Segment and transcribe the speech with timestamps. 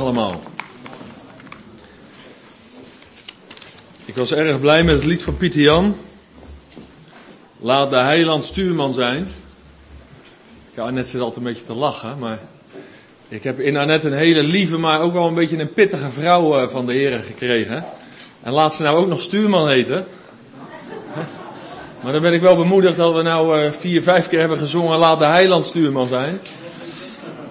[0.00, 0.40] allemaal.
[4.04, 5.96] Ik was erg blij met het lied van Pieter Jan.
[7.60, 9.28] Laat de heiland stuurman zijn.
[10.74, 12.38] Ik net zit altijd een beetje te lachen, maar
[13.28, 16.58] ik heb in Annette een hele lieve, maar ook wel een beetje een pittige vrouw
[16.58, 17.84] eh, van de heren gekregen.
[18.42, 20.06] En laat ze nou ook nog stuurman heten.
[22.02, 24.98] Maar dan ben ik wel bemoedigd dat we nou eh, vier, vijf keer hebben gezongen,
[24.98, 26.40] laat de heiland stuurman zijn.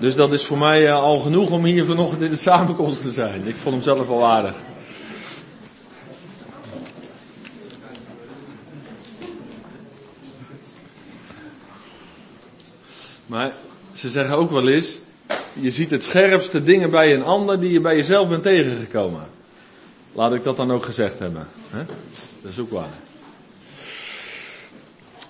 [0.01, 3.11] Dus dat is voor mij uh, al genoeg om hier vanochtend in de samenkomst te
[3.11, 3.47] zijn.
[3.47, 4.55] Ik vond hem zelf wel aardig.
[13.25, 13.51] Maar
[13.93, 14.99] ze zeggen ook wel eens,
[15.53, 19.27] je ziet het scherpste dingen bij een ander die je bij jezelf bent tegengekomen.
[20.13, 21.47] Laat ik dat dan ook gezegd hebben.
[21.69, 21.83] Hè?
[22.41, 22.93] Dat is ook waar.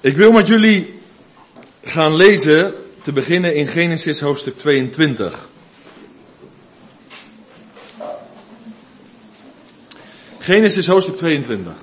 [0.01, 0.99] Ik wil met jullie
[1.83, 5.49] gaan lezen te beginnen in Genesis hoofdstuk 22.
[10.39, 11.73] Genesis hoofdstuk 22.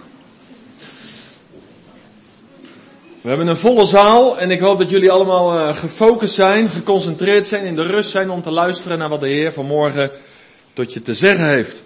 [3.21, 7.47] We hebben een volle zaal en ik hoop dat jullie allemaal uh, gefocust zijn, geconcentreerd
[7.47, 10.11] zijn, in de rust zijn om te luisteren naar wat de Heer vanmorgen
[10.73, 11.83] tot je te zeggen heeft.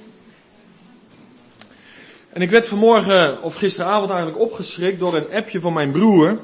[2.32, 6.38] En ik werd vanmorgen, of gisteravond eigenlijk opgeschrikt door een appje van mijn broer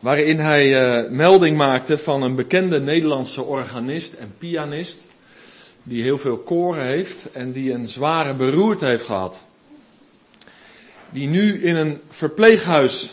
[0.00, 5.00] waarin hij uh, melding maakte van een bekende Nederlandse organist en pianist,
[5.82, 9.38] die heel veel koren heeft en die een zware beroerte heeft gehad.
[11.10, 13.12] Die nu in een verpleeghuis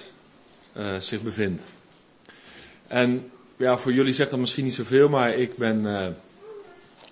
[0.78, 1.62] uh, zich bevindt.
[2.88, 5.82] En ja, voor jullie zegt dat misschien niet zoveel, maar ik ben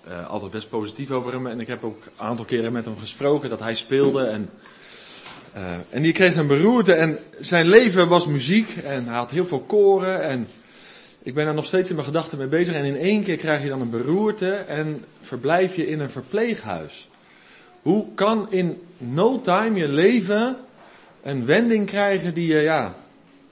[0.08, 2.98] uh, altijd best positief over hem en ik heb ook een aantal keren met hem
[2.98, 4.50] gesproken dat hij speelde en
[5.56, 9.46] uh, en die kreeg een beroerte en zijn leven was muziek en hij had heel
[9.46, 10.48] veel koren en
[11.22, 13.62] ik ben daar nog steeds in mijn gedachten mee bezig en in één keer krijg
[13.62, 17.08] je dan een beroerte en verblijf je in een verpleeghuis.
[17.82, 20.56] Hoe kan in no time je leven
[21.22, 22.94] een wending krijgen die je ja,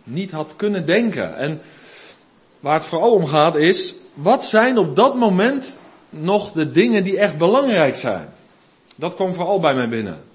[0.03, 1.37] niet had kunnen denken?
[1.37, 1.61] En
[2.61, 5.77] waar het vooral om gaat is, wat zijn op dat moment
[6.11, 8.29] nog de dingen die echt belangrijk zijn?
[8.97, 10.33] Dat kwam vooral bij mij binnen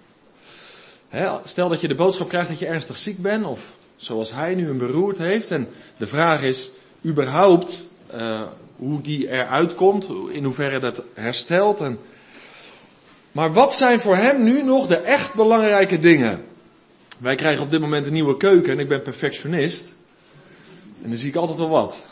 [1.44, 4.70] stel dat je de boodschap krijgt dat je ernstig ziek bent, of zoals hij nu
[4.70, 5.52] een beroerte heeft.
[5.52, 6.70] En de vraag is
[7.06, 8.42] überhaupt uh,
[8.75, 11.81] hoe die eruit komt, in hoeverre dat herstelt.
[11.81, 12.00] En...
[13.31, 16.44] Maar wat zijn voor hem nu nog de echt belangrijke dingen?
[17.20, 19.86] Wij krijgen op dit moment een nieuwe keuken en ik ben perfectionist.
[21.03, 22.06] En dan zie ik altijd wel wat.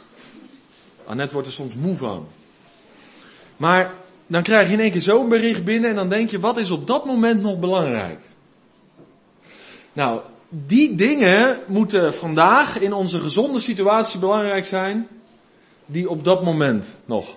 [1.06, 2.28] Annette wordt er soms moe van.
[3.58, 3.94] Maar
[4.28, 6.72] dan krijg je in één keer zo'n bericht binnen en dan denk je, wat is
[6.72, 8.20] op dat moment nog belangrijk?
[9.98, 10.20] Nou,
[10.50, 15.08] die dingen moeten vandaag in onze gezonde situatie belangrijk zijn,
[15.86, 17.36] die op dat moment nog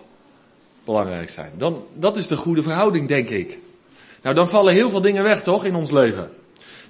[0.85, 1.53] belangrijk zijn.
[1.57, 3.59] Dan, dat is de goede verhouding, denk ik.
[4.23, 6.31] Nou, dan vallen heel veel dingen weg, toch, in ons leven.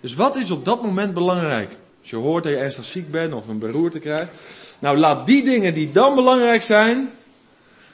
[0.01, 1.71] Dus wat is op dat moment belangrijk?
[2.01, 4.33] Als je hoort dat je ernstig ziek bent of een beroerte krijgt.
[4.79, 7.11] Nou, laat die dingen die dan belangrijk zijn.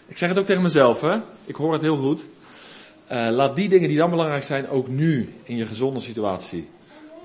[0.07, 1.19] Ik zeg het ook tegen mezelf, hè.
[1.45, 2.25] Ik hoor het heel goed.
[3.13, 6.69] Uh, laat die dingen die dan belangrijk zijn ook nu in je gezonde situatie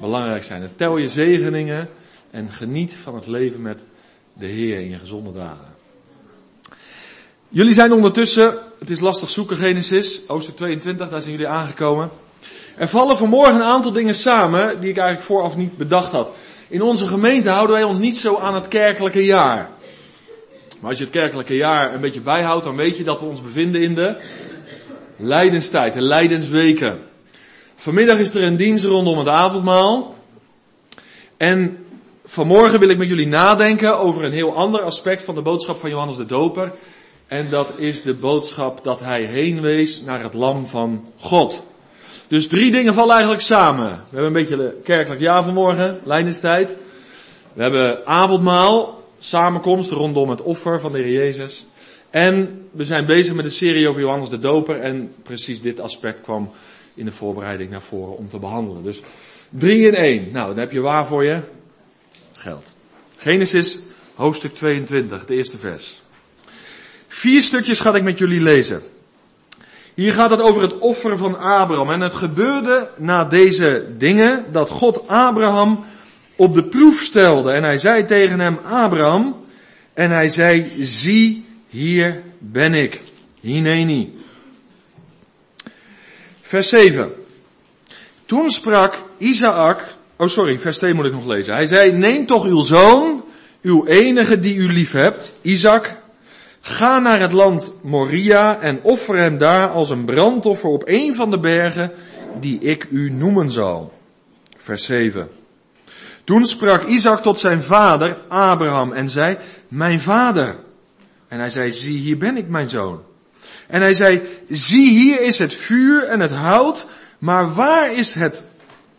[0.02, 0.70] belangrijk zijn.
[0.76, 1.90] Tel je zegeningen
[2.32, 3.80] en geniet van het leven met
[4.34, 5.70] de Heer in je gezonde dagen.
[7.50, 12.10] Jullie zijn ondertussen, het is lastig zoeken Genesis, hoofdstuk 22, daar zijn jullie aangekomen.
[12.78, 16.32] Er vallen vanmorgen een aantal dingen samen die ik eigenlijk vooraf niet bedacht had.
[16.68, 19.70] In onze gemeente houden wij ons niet zo aan het kerkelijke jaar.
[20.80, 23.42] Maar als je het kerkelijke jaar een beetje bijhoudt, dan weet je dat we ons
[23.42, 24.16] bevinden in de
[25.18, 27.00] lijdenstijd, de lijdensweken.
[27.81, 30.16] Vanmiddag is er een dienst rondom het avondmaal.
[31.38, 31.86] En
[32.25, 35.90] vanmorgen wil ik met jullie nadenken over een heel ander aspect van de boodschap van
[35.90, 36.72] Johannes de Doper.
[37.28, 41.64] En dat is de boodschap dat hij heen wees naar het lam van God.
[42.28, 43.90] Dus drie dingen vallen eigenlijk samen.
[43.90, 46.78] We hebben een beetje kerkelijk jaar vanmorgen, lijdenstijd.
[47.53, 51.66] We hebben avondmaal, samenkomst rondom het offer van de Heer Jezus.
[52.09, 56.22] En we zijn bezig met de serie over Johannes de Doper en precies dit aspect
[56.22, 56.52] kwam
[56.93, 58.84] in de voorbereiding naar voren om te behandelen.
[58.84, 59.02] Dus
[59.49, 60.32] drie in één.
[60.32, 61.41] Nou, dan heb je waar voor je?
[62.32, 62.76] Geld.
[63.17, 63.79] Genesis
[64.16, 66.02] hoofdstuk 22, het eerste vers.
[67.08, 68.82] Vier stukjes ga ik met jullie lezen.
[69.93, 71.91] Hier gaat het over het offer van Abraham.
[71.91, 75.85] En het gebeurde na deze dingen dat God Abraham
[76.35, 77.52] op de proef stelde.
[77.52, 79.35] En hij zei tegen hem, Abraham,
[79.94, 83.02] en hij zei, zie, hier ben ik.
[83.41, 84.14] Hineni.
[86.52, 87.14] Vers 7.
[88.26, 91.53] Toen sprak Isaac, oh sorry, vers 2 moet ik nog lezen.
[91.53, 93.24] Hij zei, neem toch uw zoon,
[93.62, 95.98] uw enige die u lief hebt, Isaac,
[96.62, 101.32] Ga naar het land Moria en offer hem daar als een brandoffer op een van
[101.32, 101.92] de bergen
[102.40, 103.94] die ik u noemen zal.
[104.58, 105.30] Vers 7.
[106.24, 109.38] Toen sprak Isaac tot zijn vader Abraham en zei,
[109.68, 110.56] mijn vader.
[111.28, 113.09] En hij zei, zie hier ben ik mijn zoon.
[113.72, 116.85] En hij zei, zie hier is het vuur en het hout,
[117.18, 118.44] maar waar is het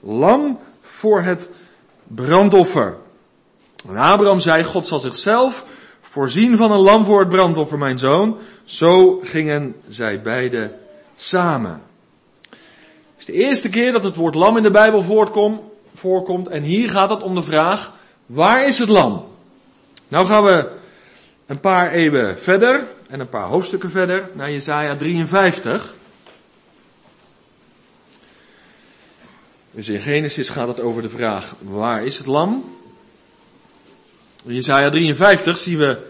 [0.00, 1.48] lam voor het
[2.06, 2.96] brandoffer?
[3.88, 5.64] En Abraham zei, God zal zichzelf
[6.00, 8.38] voorzien van een lam voor het brandoffer, mijn zoon.
[8.64, 10.72] Zo gingen zij beiden
[11.16, 11.82] samen.
[12.50, 12.60] Het
[13.19, 15.02] is de eerste keer dat het woord lam in de Bijbel
[15.94, 16.48] voorkomt.
[16.48, 17.92] En hier gaat het om de vraag,
[18.26, 19.26] waar is het lam?
[20.08, 20.70] Nou gaan we
[21.46, 25.94] een paar eeuwen verder en een paar hoofdstukken verder naar Jesaja 53.
[29.70, 32.78] Dus in Genesis gaat het over de vraag, waar is het lam?
[34.44, 36.06] In Jesaja 53 zien we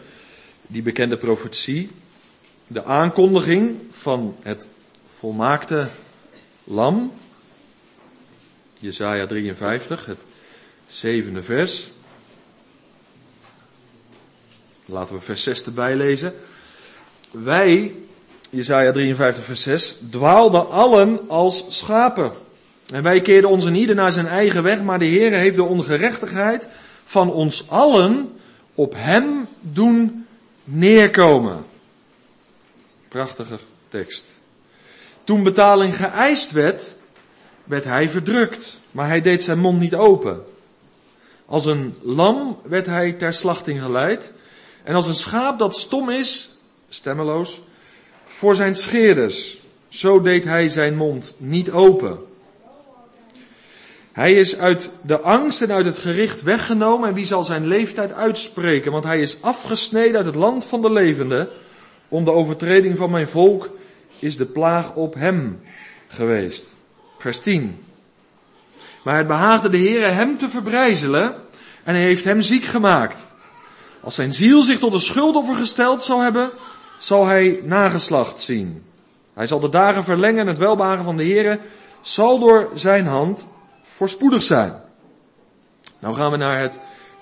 [0.66, 1.90] die bekende profetie,
[2.66, 4.68] de aankondiging van het
[5.06, 5.88] volmaakte
[6.64, 7.12] lam.
[8.78, 10.20] Jesaja 53, het
[10.86, 11.90] zevende vers.
[14.84, 16.34] Laten we vers 6 erbij lezen.
[17.32, 17.94] Wij,
[18.50, 22.32] Jesaja 53 vers 6, dwaalden allen als schapen.
[22.92, 26.68] En wij keerden onze ieder naar zijn eigen weg, maar de Heer heeft de ongerechtigheid
[27.04, 28.30] van ons allen
[28.74, 30.26] op hem doen
[30.64, 31.64] neerkomen.
[33.08, 33.58] Prachtige
[33.88, 34.24] tekst.
[35.24, 36.94] Toen betaling geëist werd,
[37.64, 40.42] werd hij verdrukt, maar hij deed zijn mond niet open.
[41.46, 44.32] Als een lam werd hij ter slachting geleid,
[44.82, 46.51] en als een schaap dat stom is,
[46.94, 47.60] stemmeloos,
[48.24, 49.58] voor zijn scheerders,
[49.88, 52.18] zo deed hij zijn mond niet open.
[54.12, 58.12] Hij is uit de angst en uit het gericht weggenomen en wie zal zijn leeftijd
[58.12, 58.92] uitspreken?
[58.92, 61.48] Want hij is afgesneden uit het land van de levenden.
[62.08, 63.70] Om de overtreding van mijn volk
[64.18, 65.60] is de plaag op hem
[66.08, 66.76] geweest.
[67.18, 67.84] Vers 10.
[69.04, 71.34] Maar het behaagde de Heere hem te verbrijzelen
[71.84, 73.22] en hij heeft hem ziek gemaakt.
[74.00, 76.50] Als zijn ziel zich tot een schuldoffer gesteld zal hebben,
[77.02, 78.84] zal hij nageslacht zien.
[79.34, 81.60] Hij zal de dagen verlengen en het welbehagen van de Heere
[82.00, 83.46] zal door zijn hand
[83.82, 84.82] voorspoedig zijn.
[85.98, 86.78] Nou gaan we naar het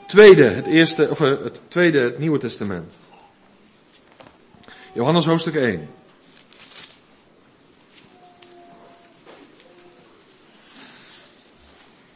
[0.06, 2.94] tweede, het eerste, of eh, het tweede, het Nieuwe Testament.
[4.92, 5.88] Johannes hoofdstuk 1.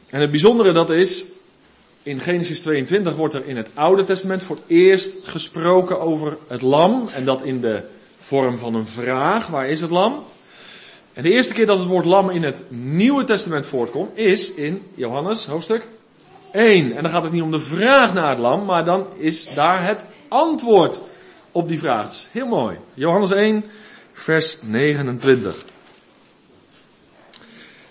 [0.06, 1.25] En het bijzondere dat is,
[2.05, 6.62] in Genesis 22 wordt er in het Oude Testament voor het eerst gesproken over het
[6.62, 7.09] lam.
[7.15, 7.83] En dat in de
[8.19, 9.47] vorm van een vraag.
[9.47, 10.25] Waar is het lam?
[11.12, 14.83] En de eerste keer dat het woord lam in het Nieuwe Testament voortkomt, is in
[14.95, 15.87] Johannes hoofdstuk
[16.53, 16.97] 1.
[16.97, 19.87] En dan gaat het niet om de vraag naar het lam, maar dan is daar
[19.87, 20.99] het antwoord
[21.53, 22.27] op die vraag.
[22.31, 22.77] Heel mooi.
[22.95, 23.65] Johannes 1,
[24.12, 25.65] vers 29.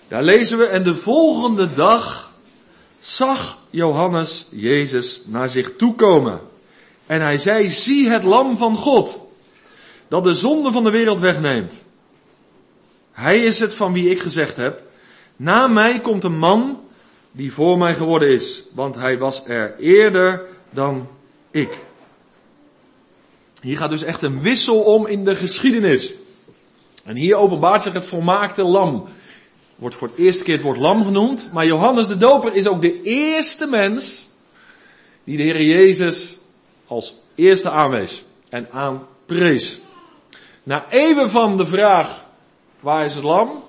[0.08, 2.32] Daar lezen we, en de volgende dag
[3.04, 6.40] zag Johannes Jezus naar zich toekomen.
[7.06, 9.18] En hij zei, zie het lam van God,
[10.08, 11.72] dat de zonde van de wereld wegneemt.
[13.12, 14.82] Hij is het van wie ik gezegd heb,
[15.36, 16.80] na mij komt een man
[17.32, 21.08] die voor mij geworden is, want hij was er eerder dan
[21.50, 21.78] ik.
[23.60, 26.12] Hier gaat dus echt een wissel om in de geschiedenis.
[27.04, 29.08] En hier openbaart zich het volmaakte lam.
[29.84, 32.82] Wordt voor het eerste keer het woord lam genoemd, maar Johannes de Doper is ook
[32.82, 34.26] de eerste mens
[35.24, 36.36] die de Heer Jezus
[36.86, 39.80] als eerste aanwees en aanprees.
[40.62, 42.24] Na eeuwen van de vraag
[42.80, 43.62] Waar is het lam?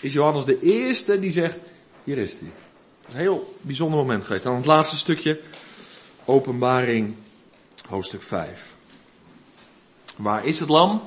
[0.00, 1.58] Is Johannes de eerste die zegt,
[2.04, 2.50] hier is hij.
[3.00, 4.44] Dat is een heel bijzonder moment geweest.
[4.44, 5.40] Dan het laatste stukje,
[6.24, 7.14] openbaring,
[7.88, 8.72] hoofdstuk 5.
[10.16, 11.02] Waar is het lam?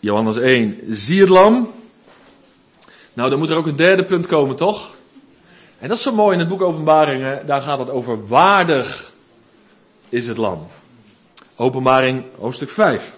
[0.00, 1.82] Johannes 1, zie het lam.
[3.14, 4.94] Nou, dan moet er ook een derde punt komen, toch?
[5.78, 9.12] En dat is zo mooi in het boek Openbaringen, daar gaat het over waardig
[10.08, 10.66] is het lam.
[11.56, 13.14] Openbaring, hoofdstuk 5.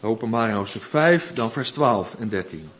[0.00, 2.70] Openbaring hoofdstuk 5, dan vers 12 en 13.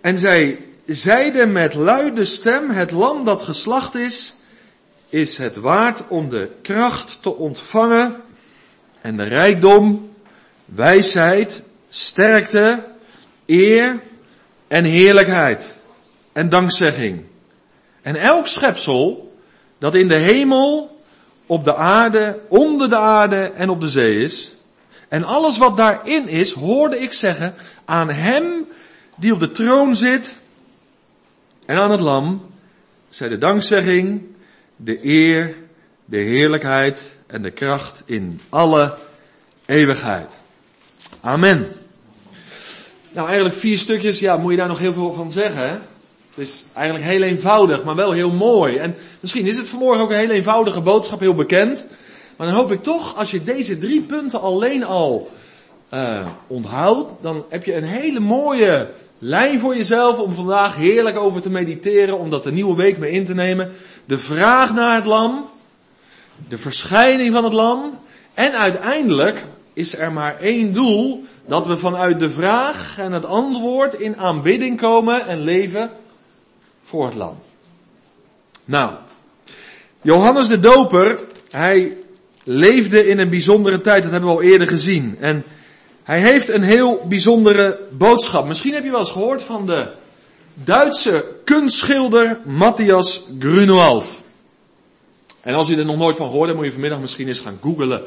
[0.00, 4.34] En zij zeiden met luide stem, het lam dat geslacht is,
[5.08, 8.22] is het waard om de kracht te ontvangen
[9.00, 10.14] en de rijkdom,
[10.66, 12.84] wijsheid, sterkte,
[13.46, 14.00] eer
[14.68, 15.78] en heerlijkheid
[16.32, 17.24] en dankzegging.
[18.02, 19.36] En elk schepsel
[19.78, 21.00] dat in de hemel
[21.46, 24.56] op de aarde, onder de aarde en op de zee is.
[25.08, 27.54] En alles wat daarin is, hoorde ik zeggen,
[27.84, 28.66] aan hem
[29.16, 30.40] die op de troon zit
[31.66, 32.50] en aan het lam,
[33.08, 34.22] zij de dankzegging,
[34.76, 35.54] de eer,
[36.04, 38.94] de heerlijkheid en de kracht in alle
[39.66, 40.32] eeuwigheid.
[41.26, 41.66] Amen.
[43.12, 45.72] Nou, eigenlijk vier stukjes, ja, moet je daar nog heel veel van zeggen, hè?
[46.34, 48.76] Het is eigenlijk heel eenvoudig, maar wel heel mooi.
[48.76, 51.86] En misschien is het vanmorgen ook een heel eenvoudige boodschap, heel bekend.
[52.36, 55.30] Maar dan hoop ik toch, als je deze drie punten alleen al
[55.94, 61.42] uh, onthoudt, dan heb je een hele mooie lijn voor jezelf om vandaag heerlijk over
[61.42, 63.72] te mediteren, om dat de nieuwe week mee in te nemen.
[64.04, 65.46] De vraag naar het lam,
[66.48, 67.98] de verschijning van het lam
[68.34, 69.44] en uiteindelijk
[69.76, 74.80] is er maar één doel, dat we vanuit de vraag en het antwoord in aanbidding
[74.80, 75.90] komen en leven
[76.82, 77.38] voor het lam.
[78.64, 78.92] Nou,
[80.02, 81.96] Johannes de Doper, hij
[82.44, 85.16] leefde in een bijzondere tijd, dat hebben we al eerder gezien.
[85.20, 85.44] En
[86.02, 88.46] hij heeft een heel bijzondere boodschap.
[88.46, 89.88] Misschien heb je wel eens gehoord van de
[90.54, 94.18] Duitse kunstschilder Matthias Grunewald.
[95.40, 97.58] En als je er nog nooit van gehoord hebt, moet je vanmiddag misschien eens gaan
[97.62, 98.02] googlen.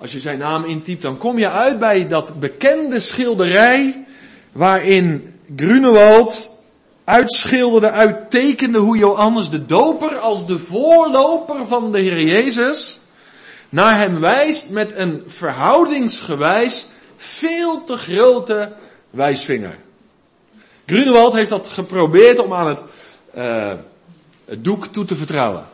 [0.00, 4.06] Als je zijn naam intypt, dan kom je uit bij dat bekende schilderij
[4.52, 6.56] waarin Grunewald
[7.04, 13.00] uitschilderde, uittekende hoe Johannes de Doper als de voorloper van de Heer Jezus
[13.68, 16.86] naar hem wijst met een verhoudingsgewijs
[17.16, 18.72] veel te grote
[19.10, 19.76] wijsvinger.
[20.86, 22.82] Grunewald heeft dat geprobeerd om aan het,
[23.36, 23.72] uh,
[24.44, 25.66] het doek toe te vertrouwen.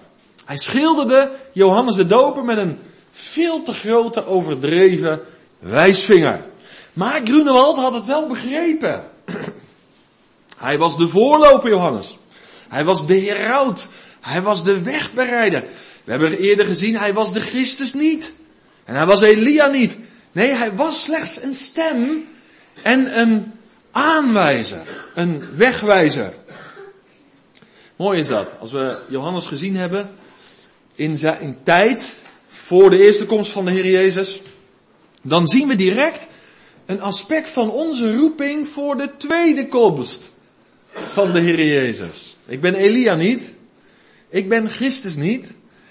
[0.45, 2.78] Hij schilderde Johannes de Doper met een
[3.14, 5.21] veel te grote overdreven
[5.59, 6.44] wijsvinger.
[6.92, 9.11] Maar Grunewald had het wel begrepen.
[10.56, 12.18] Hij was de voorloper Johannes.
[12.68, 13.87] Hij was de heraut.
[14.21, 15.64] Hij was de wegbereider.
[16.04, 18.33] We hebben eerder gezien, hij was de Christus niet.
[18.85, 19.97] En hij was Elia niet.
[20.33, 22.26] Nee, hij was slechts een stem
[22.83, 23.52] en een
[23.90, 24.83] aanwijzer,
[25.14, 26.33] een wegwijzer.
[27.97, 28.54] Mooi is dat.
[28.61, 30.11] Als we Johannes gezien hebben
[30.94, 32.14] in zijn tijd
[32.54, 34.40] voor de eerste komst van de Heer Jezus,
[35.23, 36.26] dan zien we direct
[36.87, 40.30] een aspect van onze roeping voor de tweede komst
[40.92, 42.37] van de Heer Jezus.
[42.46, 43.52] Ik ben Elia niet.
[44.28, 45.46] Ik ben Christus niet.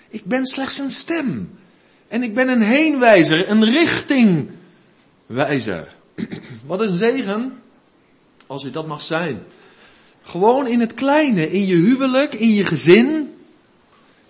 [0.09, 1.57] Ik ben slechts een stem.
[2.07, 5.95] En ik ben een heenwijzer, een richtingwijzer.
[6.65, 7.61] Wat een zegen
[8.47, 9.43] als u dat mag zijn.
[10.21, 13.32] Gewoon in het kleine, in je huwelijk, in je gezin,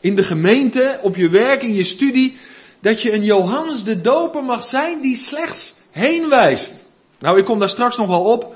[0.03, 2.37] in de gemeente, op je werk, in je studie,
[2.79, 6.73] dat je een Johannes de Doper mag zijn die slechts heen wijst.
[7.19, 8.55] Nou, ik kom daar straks nog wel op.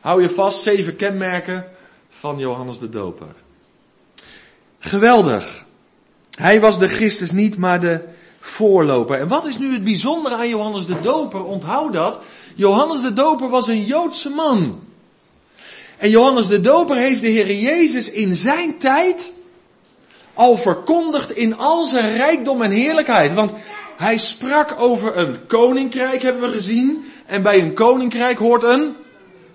[0.00, 1.66] Hou je vast, zeven kenmerken
[2.08, 3.34] van Johannes de Doper.
[4.78, 5.64] Geweldig.
[6.30, 8.00] Hij was de Christus niet, maar de
[8.40, 9.18] voorloper.
[9.18, 11.44] En wat is nu het bijzondere aan Johannes de Doper?
[11.44, 12.18] Onthoud dat.
[12.54, 14.80] Johannes de Doper was een Joodse man.
[15.96, 19.36] En Johannes de Doper heeft de Heer Jezus in zijn tijd
[20.38, 23.32] al verkondigd in al zijn rijkdom en heerlijkheid.
[23.32, 23.52] Want
[23.96, 27.04] hij sprak over een koninkrijk, hebben we gezien.
[27.26, 28.94] En bij een koninkrijk hoort een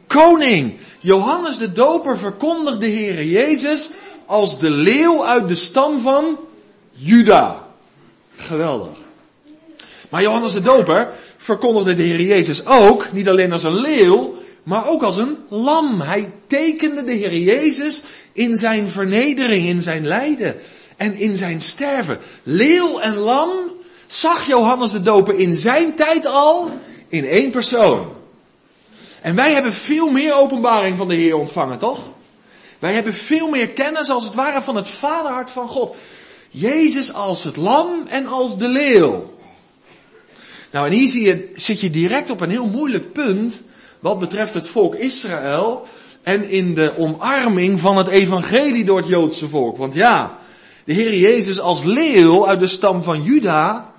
[0.07, 0.77] koning.
[0.99, 3.91] Johannes de Doper verkondigt de Heer Jezus
[4.25, 6.37] als de leeuw uit de stam van
[6.91, 7.67] Juda.
[8.35, 8.97] Geweldig.
[10.09, 14.87] Maar Johannes de Doper verkondigde de Heer Jezus ook, niet alleen als een leeuw, maar
[14.87, 16.01] ook als een lam.
[16.01, 20.59] Hij tekende de Heer Jezus in zijn vernedering, in zijn lijden
[20.97, 22.19] en in zijn sterven.
[22.43, 23.49] Leeuw en lam
[24.07, 26.71] zag Johannes de Doper in zijn tijd al
[27.07, 28.11] in één persoon.
[29.21, 31.99] En wij hebben veel meer openbaring van de Heer ontvangen, toch?
[32.79, 35.95] Wij hebben veel meer kennis als het ware van het vaderhart van God.
[36.49, 39.33] Jezus als het lam en als de leeuw.
[40.71, 43.61] Nou, en hier zie je, zit je direct op een heel moeilijk punt
[43.99, 45.87] wat betreft het volk Israël
[46.23, 49.77] en in de omarming van het evangelie door het Joodse volk.
[49.77, 50.37] Want ja,
[50.83, 53.91] de Heer Jezus als leeuw uit de stam van Juda,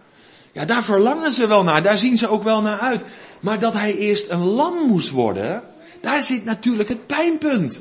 [0.52, 3.04] ja, daar verlangen ze wel naar, daar zien ze ook wel naar uit.
[3.40, 5.62] Maar dat hij eerst een lam moest worden,
[6.00, 7.80] daar zit natuurlijk het pijnpunt.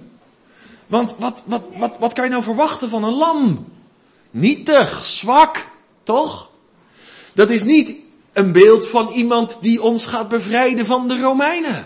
[0.88, 3.68] Want wat, wat, wat, wat kan je nou verwachten van een lam?
[4.32, 5.68] Nietig, zwak,
[6.04, 6.50] toch?
[7.34, 7.96] Dat is niet
[8.34, 11.86] een beeld van iemand die ons gaat bevrijden van de Romeinen.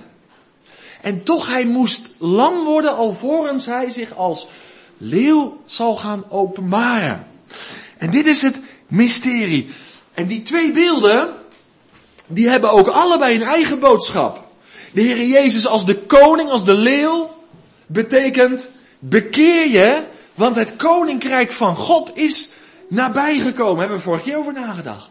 [1.07, 4.47] En toch, hij moest lam worden alvorens hij zich als
[4.97, 7.27] leeuw zal gaan openbaren.
[7.97, 8.55] En dit is het
[8.87, 9.69] mysterie.
[10.13, 11.29] En die twee beelden,
[12.25, 14.47] die hebben ook allebei een eigen boodschap.
[14.91, 17.35] De Heer Jezus als de koning, als de leeuw,
[17.85, 22.53] betekent bekeer je, want het koninkrijk van God is
[22.87, 23.79] nabijgekomen.
[23.79, 25.09] Hebben we vorige keer over nagedacht.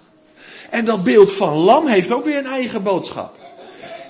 [0.71, 3.46] En dat beeld van lam heeft ook weer een eigen boodschap.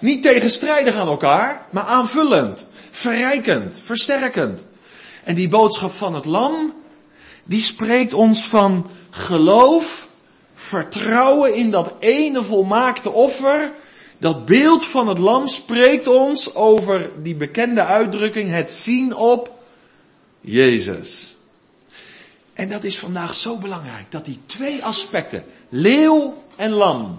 [0.07, 4.65] Niet tegenstrijdig aan elkaar, maar aanvullend, verrijkend, versterkend.
[5.25, 6.75] En die boodschap van het lam,
[7.45, 10.09] die spreekt ons van geloof,
[10.55, 13.73] vertrouwen in dat ene volmaakte offer.
[14.19, 19.51] Dat beeld van het lam spreekt ons over die bekende uitdrukking, het zien op
[20.41, 21.35] Jezus.
[22.53, 27.19] En dat is vandaag zo belangrijk, dat die twee aspecten, leeuw en lam,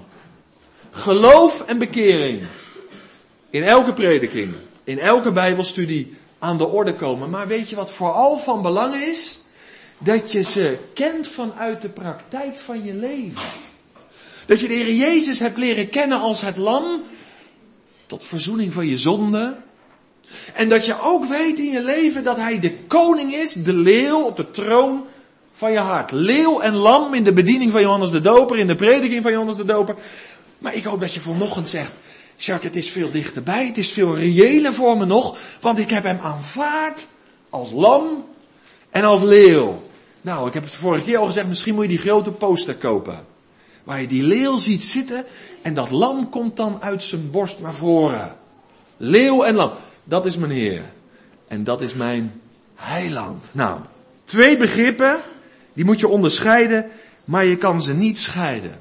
[0.91, 2.47] geloof en bekering,
[3.49, 7.29] in elke prediking, in elke bijbelstudie aan de orde komen.
[7.29, 9.37] Maar weet je wat vooral van belang is?
[9.97, 13.41] Dat je ze kent vanuit de praktijk van je leven.
[14.45, 17.03] Dat je de Heer Jezus hebt leren kennen als het lam
[18.05, 19.55] tot verzoening van je zonde.
[20.53, 24.21] En dat je ook weet in je leven dat Hij de koning is, de leeuw
[24.21, 25.05] op de troon
[25.53, 26.11] van je hart.
[26.11, 29.55] Leeuw en lam in de bediening van Johannes de Doper, in de prediking van Johannes
[29.55, 29.95] de Doper.
[30.57, 31.91] Maar ik hoop dat je vanochtend zegt,
[32.37, 36.03] Jacques, het is veel dichterbij, het is veel reëler voor me nog, want ik heb
[36.03, 37.05] hem aanvaard
[37.49, 38.25] als lam
[38.89, 39.81] en als leeuw.
[40.21, 43.25] Nou, ik heb het vorige keer al gezegd, misschien moet je die grote poster kopen.
[43.83, 45.25] Waar je die leeuw ziet zitten
[45.61, 48.35] en dat lam komt dan uit zijn borst naar voren.
[48.97, 49.71] Leeuw en lam,
[50.03, 50.83] dat is mijn Heer.
[51.47, 52.41] En dat is mijn
[52.75, 53.49] heiland.
[53.51, 53.79] Nou,
[54.23, 55.21] twee begrippen,
[55.73, 56.89] die moet je onderscheiden,
[57.25, 58.79] maar je kan ze niet scheiden.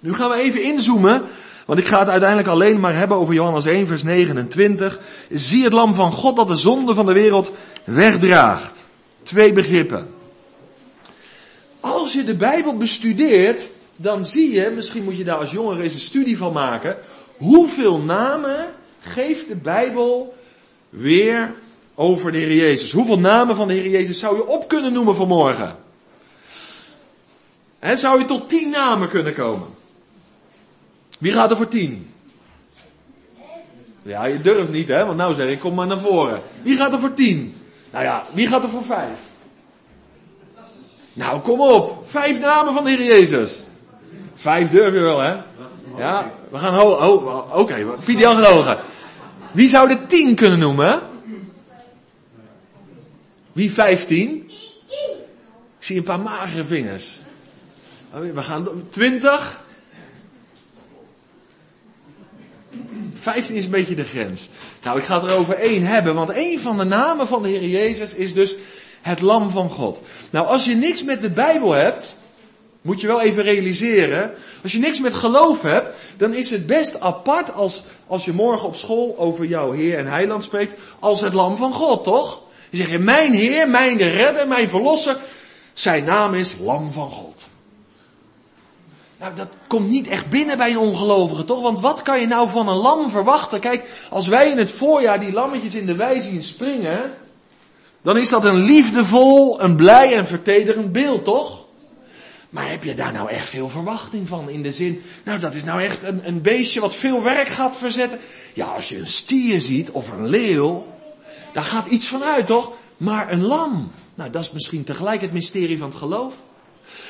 [0.00, 1.24] Nu gaan we even inzoomen
[1.66, 5.00] want ik ga het uiteindelijk alleen maar hebben over Johannes 1, vers 29.
[5.30, 7.52] Zie het lam van God dat de zonde van de wereld
[7.84, 8.78] wegdraagt.
[9.22, 10.08] Twee begrippen.
[11.80, 15.92] Als je de Bijbel bestudeert, dan zie je, misschien moet je daar als jongere eens
[15.92, 16.96] een studie van maken,
[17.36, 18.66] hoeveel namen
[19.00, 20.34] geeft de Bijbel
[20.88, 21.54] weer
[21.94, 22.92] over de Heer Jezus.
[22.92, 25.76] Hoeveel namen van de Heer Jezus zou je op kunnen noemen vanmorgen?
[27.78, 29.68] En zou je tot tien namen kunnen komen?
[31.22, 32.12] Wie gaat er voor tien?
[34.02, 36.42] Ja, je durft niet hè, want nou zeg ik, kom maar naar voren.
[36.62, 37.54] Wie gaat er voor tien?
[37.92, 39.18] Nou ja, wie gaat er voor vijf?
[41.12, 42.02] Nou, kom op.
[42.06, 43.64] Vijf namen van de Heer Jezus.
[44.34, 45.36] Vijf durf je wel, hè?
[45.96, 48.76] Ja, we gaan ho, ho oké, okay, Pieter Jan.
[49.52, 51.00] Wie zou er tien kunnen noemen?
[53.52, 54.50] Wie vijftien?
[55.78, 57.20] Ik zie een paar magere vingers.
[58.14, 59.61] Oh, we gaan twintig.
[63.14, 64.48] 15 is een beetje de grens.
[64.82, 67.48] Nou, ik ga het er over één hebben, want één van de namen van de
[67.48, 68.54] Heer Jezus is dus
[69.02, 70.00] het Lam van God.
[70.30, 72.16] Nou, als je niks met de Bijbel hebt,
[72.82, 74.32] moet je wel even realiseren.
[74.62, 78.68] Als je niks met geloof hebt, dan is het best apart als, als je morgen
[78.68, 82.42] op school over jouw Heer en Heiland spreekt, als het Lam van God, toch?
[82.70, 85.16] Je zegt, mijn Heer, mijn de redder, mijn verlosser,
[85.72, 87.31] zijn naam is Lam van God.
[89.22, 91.62] Nou, dat komt niet echt binnen bij een ongelovige, toch?
[91.62, 93.60] Want wat kan je nou van een lam verwachten?
[93.60, 97.14] Kijk, als wij in het voorjaar die lammetjes in de wei zien springen,
[98.02, 101.64] dan is dat een liefdevol, een blij en vertederend beeld, toch?
[102.50, 104.48] Maar heb je daar nou echt veel verwachting van?
[104.48, 107.76] In de zin, nou dat is nou echt een, een beestje wat veel werk gaat
[107.76, 108.18] verzetten.
[108.52, 110.86] Ja, als je een stier ziet of een leeuw,
[111.52, 112.72] daar gaat iets van uit, toch?
[112.96, 116.34] Maar een lam, nou dat is misschien tegelijk het mysterie van het geloof.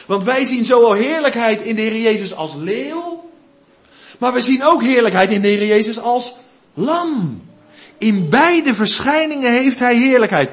[0.07, 3.31] Want wij zien zowel heerlijkheid in de Heer Jezus als leeuw,
[4.19, 6.35] maar we zien ook heerlijkheid in de Heer Jezus als
[6.75, 7.43] lam.
[7.99, 10.51] In beide verschijningen heeft hij heerlijkheid.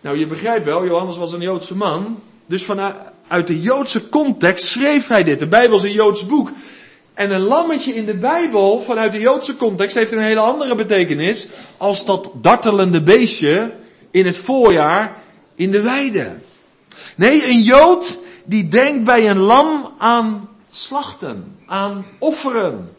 [0.00, 5.08] Nou, je begrijpt wel, Johannes was een Joodse man, dus vanuit de Joodse context schreef
[5.08, 5.38] hij dit.
[5.38, 6.50] De Bijbel is een Joods boek.
[7.14, 11.48] En een lammetje in de Bijbel, vanuit de Joodse context, heeft een hele andere betekenis
[11.76, 13.72] als dat dartelende beestje
[14.10, 15.16] in het voorjaar
[15.54, 16.38] in de weide.
[17.14, 22.90] Nee, een Jood die denkt bij een lam aan slachten, aan offeren.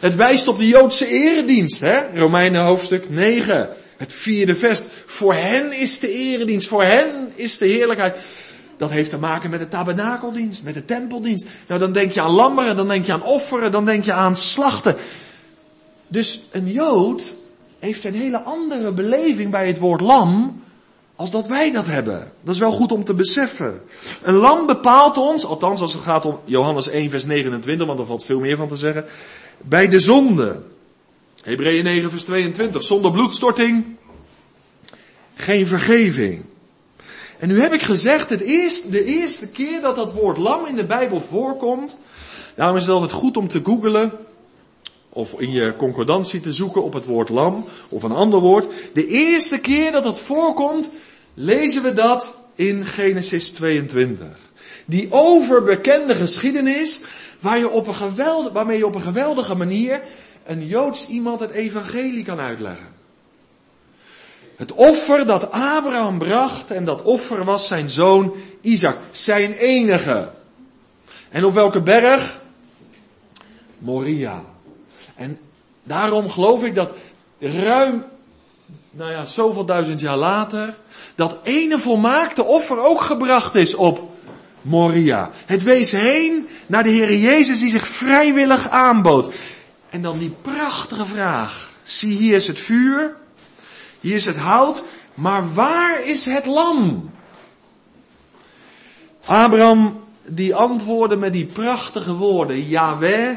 [0.00, 2.18] Het wijst op de Joodse eredienst, hè?
[2.18, 4.82] Romeinen hoofdstuk 9, het vierde vers.
[5.06, 8.16] Voor hen is de eredienst, voor hen is de heerlijkheid.
[8.76, 11.46] Dat heeft te maken met de tabernakeldienst, met de tempeldienst.
[11.66, 14.36] Nou, dan denk je aan lammeren, dan denk je aan offeren, dan denk je aan
[14.36, 14.96] slachten.
[16.08, 17.34] Dus een Jood
[17.78, 20.59] heeft een hele andere beleving bij het woord lam
[21.20, 22.32] als dat wij dat hebben.
[22.42, 23.82] Dat is wel goed om te beseffen.
[24.22, 28.06] Een lam bepaalt ons, althans als het gaat om Johannes 1 vers 29, want er
[28.06, 29.04] valt veel meer van te zeggen,
[29.58, 30.62] bij de zonde.
[31.42, 33.84] Hebreeën 9 vers 22, zonder bloedstorting,
[35.34, 36.44] geen vergeving.
[37.38, 41.20] En nu heb ik gezegd, de eerste keer dat dat woord lam in de Bijbel
[41.20, 41.96] voorkomt,
[42.54, 44.12] daarom is het altijd goed om te googelen,
[45.12, 48.66] of in je concordantie te zoeken op het woord lam, of een ander woord.
[48.92, 50.90] De eerste keer dat het voorkomt,
[51.34, 54.26] lezen we dat in Genesis 22.
[54.84, 57.00] Die overbekende geschiedenis
[57.40, 60.00] waar je op een geweldige, waarmee je op een geweldige manier
[60.44, 62.88] een Joods iemand het evangelie kan uitleggen.
[64.56, 70.30] Het offer dat Abraham bracht, en dat offer was zijn zoon Isaac, zijn enige.
[71.28, 72.38] En op welke berg?
[73.78, 74.44] Moria.
[75.14, 75.38] En
[75.82, 76.90] daarom geloof ik dat
[77.38, 78.04] ruim,
[78.90, 80.76] nou ja, zoveel duizend jaar later,
[81.14, 84.10] dat ene volmaakte offer ook gebracht is op
[84.62, 85.30] Moria.
[85.46, 89.34] Het wees heen naar de Heer Jezus die zich vrijwillig aanbood.
[89.90, 91.70] En dan die prachtige vraag.
[91.82, 93.16] Zie, hier is het vuur.
[94.00, 94.82] Hier is het hout.
[95.14, 97.10] Maar waar is het lam?
[99.24, 102.68] Abraham die antwoordde met die prachtige woorden.
[102.68, 103.36] Yahweh,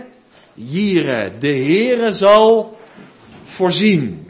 [0.54, 2.78] Jire, de Heere zal
[3.44, 4.23] voorzien.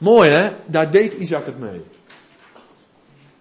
[0.00, 1.80] Mooi hè, daar deed Isaac het mee.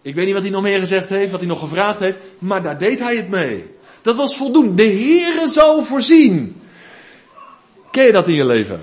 [0.02, 2.64] Ik weet niet wat hij nog meer gezegd heeft, wat hij nog gevraagd heeft, maar
[2.64, 3.76] daar deed hij het mee.
[4.02, 4.74] Dat was voldoende.
[4.74, 6.62] De Heere zal voorzien.
[7.92, 8.82] Ken je dat in je leven?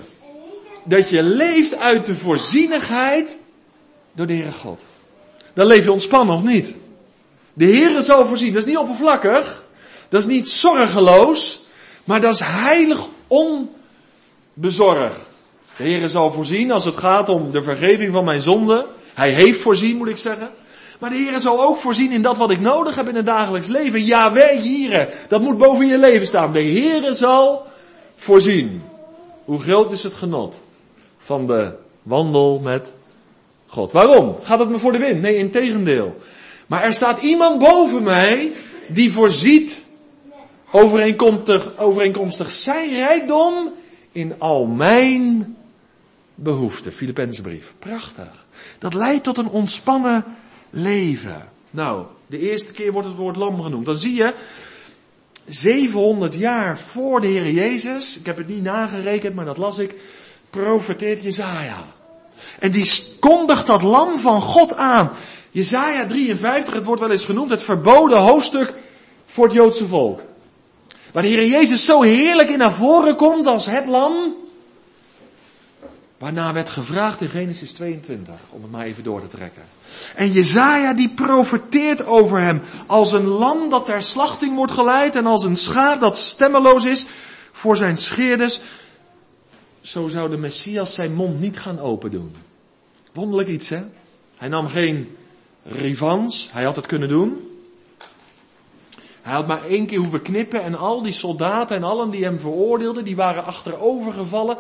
[0.85, 3.39] Dat je leeft uit de voorzienigheid
[4.13, 4.83] door de Heere God.
[5.55, 6.75] Dan leef je ontspannen of niet?
[7.53, 8.53] De Heere zal voorzien.
[8.53, 9.65] Dat is niet oppervlakkig.
[10.09, 11.61] Dat is niet zorgeloos.
[12.05, 15.26] Maar dat is heilig onbezorgd.
[15.77, 18.87] De Heere zal voorzien als het gaat om de vergeving van mijn zonde.
[19.15, 20.51] Hij heeft voorzien, moet ik zeggen.
[20.99, 23.67] Maar de Heer zal ook voorzien in dat wat ik nodig heb in het dagelijks
[23.67, 24.05] leven.
[24.05, 25.09] Ja, wij hier.
[25.29, 26.53] Dat moet boven je leven staan.
[26.53, 27.67] De Heer zal
[28.15, 28.83] voorzien.
[29.45, 30.61] Hoe groot is het genot
[31.19, 32.93] van de wandel met
[33.67, 33.93] God?
[33.93, 34.37] Waarom?
[34.43, 35.21] Gaat het me voor de wind?
[35.21, 36.17] Nee, in tegendeel.
[36.67, 38.53] Maar er staat iemand boven mij
[38.87, 39.85] die voorziet
[40.71, 43.73] overeenkomstig, overeenkomstig zijn rijkdom
[44.13, 45.56] in al mijn
[46.37, 46.93] behoeften.
[46.93, 47.75] Filippense brief.
[47.79, 48.47] Prachtig.
[48.79, 50.25] Dat leidt tot een ontspannen
[50.71, 51.49] leven.
[51.71, 53.87] Nou, de eerste keer wordt het woord lam genoemd.
[53.87, 54.35] Dan zie je,
[55.47, 59.95] 700 jaar voor de Heer Jezus, ik heb het niet nagerekend, maar dat las ik,
[60.51, 61.85] profeteert Jezaja.
[62.59, 65.11] En die kondigt dat lam van God aan.
[65.51, 68.73] Jezaja 53, het wordt wel eens genoemd, het verboden hoofdstuk
[69.27, 70.21] voor het Joodse volk.
[71.13, 74.35] Waar de Heer Jezus zo heerlijk in naar voren komt als het lam.
[76.19, 79.63] Waarna werd gevraagd in Genesis 22, om het maar even door te trekken.
[80.15, 85.27] En Jezaja die profeteert over hem als een lam dat ter slachting wordt geleid en
[85.27, 87.07] als een schaap dat stemmeloos is
[87.53, 88.61] voor zijn scheerders.
[89.81, 92.35] Zo zou de Messias zijn mond niet gaan open doen.
[93.13, 93.83] Wonderlijk iets hè.
[94.37, 95.17] Hij nam geen
[95.63, 97.51] rivans, hij had het kunnen doen.
[99.23, 102.39] Hij had maar één keer hoeven knippen en al die soldaten en allen die hem
[102.39, 104.57] veroordeelden, die waren achterover gevallen.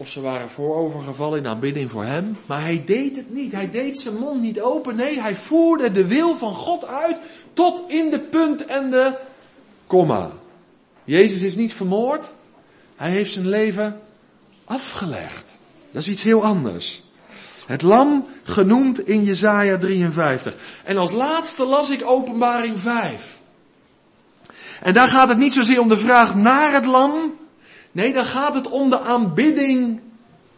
[0.00, 2.38] Of ze waren voorovergevallen in aanbidding voor hem.
[2.46, 3.52] Maar hij deed het niet.
[3.52, 4.96] Hij deed zijn mond niet open.
[4.96, 7.16] Nee, hij voerde de wil van God uit
[7.52, 9.12] tot in de punt en de
[9.86, 10.30] komma.
[11.04, 12.24] Jezus is niet vermoord.
[12.96, 14.00] Hij heeft zijn leven
[14.64, 15.58] afgelegd.
[15.90, 17.02] Dat is iets heel anders.
[17.66, 20.54] Het lam genoemd in Jesaja 53.
[20.84, 23.38] En als laatste las ik openbaring 5.
[24.82, 27.38] En daar gaat het niet zozeer om de vraag naar het lam,
[27.98, 30.00] Nee, dan gaat het om de aanbidding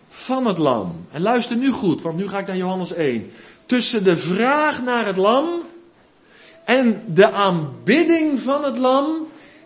[0.09, 1.07] van het lam.
[1.13, 3.31] En luister nu goed, want nu ga ik naar Johannes 1.
[3.67, 5.63] Tussen de vraag naar het lam
[6.65, 9.07] en de aanbidding van het lam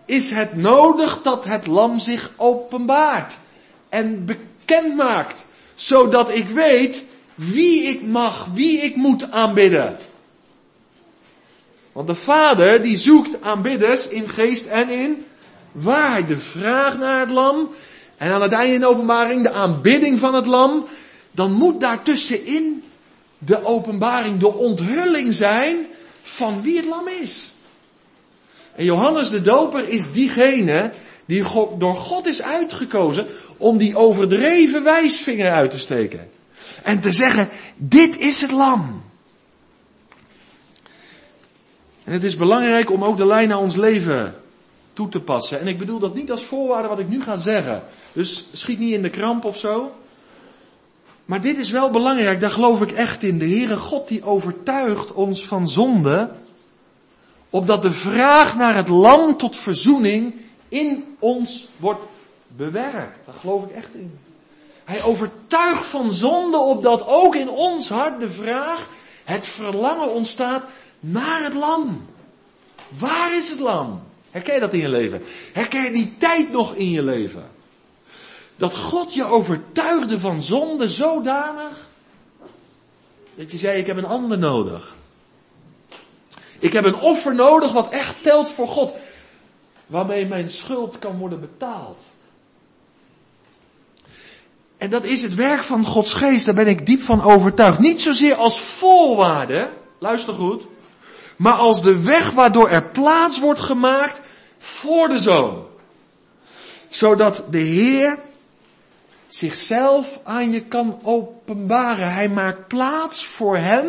[0.05, 3.37] is het nodig dat het lam zich openbaart
[3.89, 9.97] en bekend maakt, zodat ik weet wie ik mag, wie ik moet aanbidden.
[11.91, 15.25] Want de Vader die zoekt aanbidders in geest en in
[15.75, 17.69] waarheid, de vraag naar het lam
[18.17, 20.85] en aan het einde in de openbaring de aanbidding van het lam,
[21.31, 22.83] dan moet daartussenin
[23.37, 25.85] de openbaring, de onthulling zijn
[26.21, 27.49] van wie het lam is.
[28.75, 30.91] En Johannes de Doper is diegene
[31.25, 31.43] die
[31.77, 36.29] door God is uitgekozen om die overdreven wijsvinger uit te steken.
[36.83, 39.03] En te zeggen, dit is het lam.
[42.03, 44.35] En het is belangrijk om ook de lijn naar ons leven
[44.95, 45.59] toe te passen.
[45.59, 47.83] En ik bedoel dat niet als voorwaarde wat ik nu ga zeggen.
[48.13, 49.91] Dus schiet niet in de kramp of zo.
[51.25, 53.39] Maar dit is wel belangrijk, daar geloof ik echt in.
[53.39, 56.31] De Heere God die overtuigt ons van zonde,
[57.49, 60.33] opdat de vraag naar het lam tot verzoening
[60.69, 62.03] in ons wordt
[62.47, 63.25] bewerkt.
[63.25, 64.19] Daar geloof ik echt in.
[64.83, 68.89] Hij overtuigt van zonde, opdat ook in ons hart de vraag,
[69.23, 70.65] het verlangen ontstaat
[70.99, 72.05] naar het lam.
[72.99, 74.01] Waar is het lam?
[74.35, 75.23] Herken dat in je leven?
[75.53, 77.49] Herken je die tijd nog in je leven?
[78.55, 81.87] Dat God je overtuigde van zonde zodanig
[83.35, 84.95] dat je zei, ik heb een ander nodig.
[86.59, 88.93] Ik heb een offer nodig wat echt telt voor God.
[89.87, 92.03] Waarmee mijn schuld kan worden betaald.
[94.77, 97.79] En dat is het werk van Gods geest, daar ben ik diep van overtuigd.
[97.79, 99.69] Niet zozeer als voorwaarde,
[99.99, 100.63] luister goed,
[101.35, 104.23] maar als de weg waardoor er plaats wordt gemaakt
[104.65, 105.65] voor de zoon.
[106.89, 108.17] Zodat de Heer
[109.27, 112.13] zichzelf aan je kan openbaren.
[112.13, 113.87] Hij maakt plaats voor hem.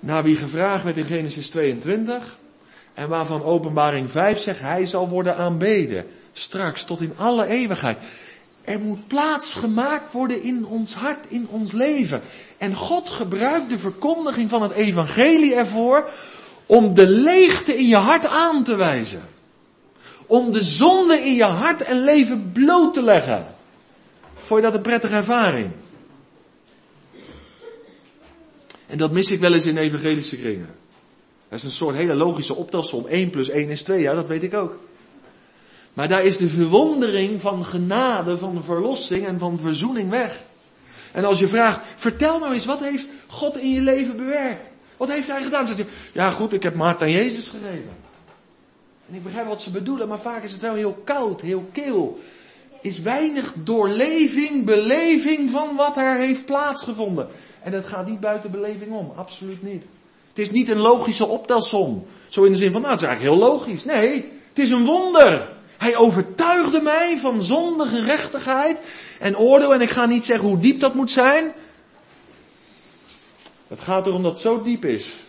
[0.00, 2.38] Naar wie gevraagd werd in Genesis 22.
[2.94, 6.06] En waarvan openbaring 5 zegt, hij zal worden aanbeden.
[6.32, 7.98] Straks tot in alle eeuwigheid.
[8.62, 12.22] Er moet plaats gemaakt worden in ons hart, in ons leven.
[12.58, 16.08] En God gebruikt de verkondiging van het evangelie ervoor
[16.66, 19.22] om de leegte in je hart aan te wijzen.
[20.26, 23.46] Om de zonde in je hart en leven bloot te leggen.
[24.34, 25.70] Vond je dat een prettige ervaring?
[28.86, 30.68] En dat mis ik wel eens in evangelische kringen.
[31.48, 33.06] Dat is een soort hele logische optelsom.
[33.06, 34.78] 1 plus 1 is 2, ja, dat weet ik ook.
[35.94, 40.42] Maar daar is de verwondering van genade, van verlossing en van verzoening weg.
[41.12, 44.66] En als je vraagt, vertel nou eens, wat heeft God in je leven bewerkt?
[45.04, 45.66] Wat heeft hij gedaan?
[45.66, 47.90] Zeg je, ja goed, ik heb Maarten Jezus gegeven.
[49.08, 52.20] En ik begrijp wat ze bedoelen, maar vaak is het wel heel koud, heel kil.
[52.80, 57.28] Is weinig doorleving, beleving van wat er heeft plaatsgevonden.
[57.62, 59.84] En dat gaat niet buiten beleving om, absoluut niet.
[60.28, 62.06] Het is niet een logische optelsom.
[62.28, 63.84] Zo in de zin van, nou het is eigenlijk heel logisch.
[63.84, 65.48] Nee, het is een wonder.
[65.78, 68.80] Hij overtuigde mij van zonde, gerechtigheid
[69.18, 69.74] en oordeel.
[69.74, 71.52] En ik ga niet zeggen hoe diep dat moet zijn.
[73.74, 75.20] Het gaat erom dat het zo diep is.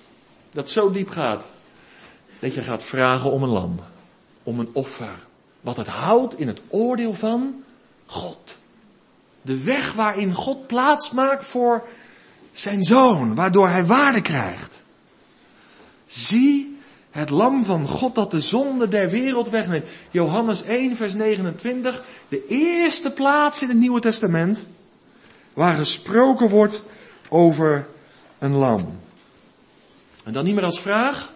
[0.52, 1.46] Dat het zo diep gaat.
[2.40, 3.80] Dat je gaat vragen om een lam.
[4.44, 5.26] Om een offer.
[5.62, 7.64] Wat het houdt in het oordeel van
[8.06, 8.58] God.
[9.42, 11.84] De weg waarin God plaats maakt voor
[12.52, 13.36] zijn zoon.
[13.36, 14.74] Waardoor hij waarde krijgt.
[16.06, 16.80] Zie
[17.12, 19.88] het lam van God dat de zonde der wereld wegneemt.
[20.12, 22.04] Johannes 1 vers 29.
[22.28, 24.64] De eerste plaats in het Nieuwe Testament.
[25.54, 26.82] Waar gesproken wordt
[27.30, 27.88] over
[28.40, 29.00] een lam.
[30.24, 31.32] En dan niet meer als vraag,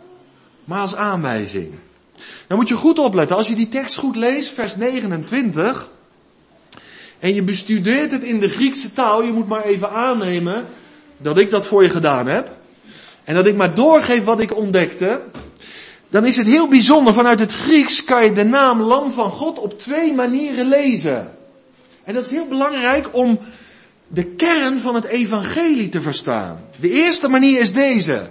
[0.66, 1.74] maar als aanwijzing.
[2.48, 3.36] Dan moet je goed opletten.
[3.36, 5.90] Als je die tekst goed leest, vers 29.
[7.20, 9.24] En je bestudeert het in de Griekse taal.
[9.24, 10.66] Je moet maar even aannemen
[11.18, 12.52] dat ik dat voor je gedaan heb.
[13.24, 15.22] En dat ik maar doorgeef wat ik ontdekte.
[16.10, 17.14] Dan is het heel bijzonder.
[17.14, 21.32] Vanuit het Grieks kan je de naam Lam van God op twee manieren lezen.
[22.04, 23.40] En dat is heel belangrijk om
[24.10, 26.62] de kern van het evangelie te verstaan.
[26.80, 28.28] De eerste manier is deze.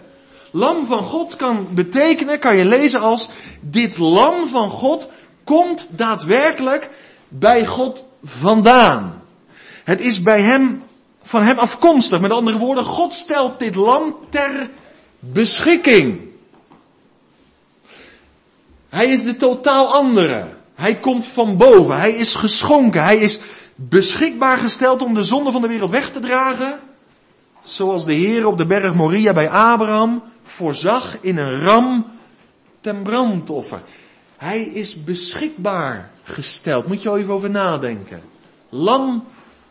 [0.50, 3.28] Lam van God kan betekenen, kan je lezen als,
[3.60, 5.08] dit lam van God
[5.44, 6.90] komt daadwerkelijk
[7.28, 9.22] bij God vandaan.
[9.84, 10.82] Het is bij hem,
[11.22, 12.20] van hem afkomstig.
[12.20, 14.70] Met andere woorden, God stelt dit lam ter
[15.18, 16.20] beschikking.
[18.88, 20.56] Hij is de totaal andere.
[20.74, 21.96] Hij komt van boven.
[21.96, 23.02] Hij is geschonken.
[23.02, 23.40] Hij is
[23.80, 26.78] beschikbaar gesteld om de zonde van de wereld weg te dragen.
[27.62, 32.06] Zoals de Heer op de berg Moria bij Abraham voorzag in een ram
[32.80, 33.82] ten brandoffer.
[34.36, 36.86] Hij is beschikbaar gesteld.
[36.86, 38.22] Moet je even over nadenken.
[38.68, 39.24] Lam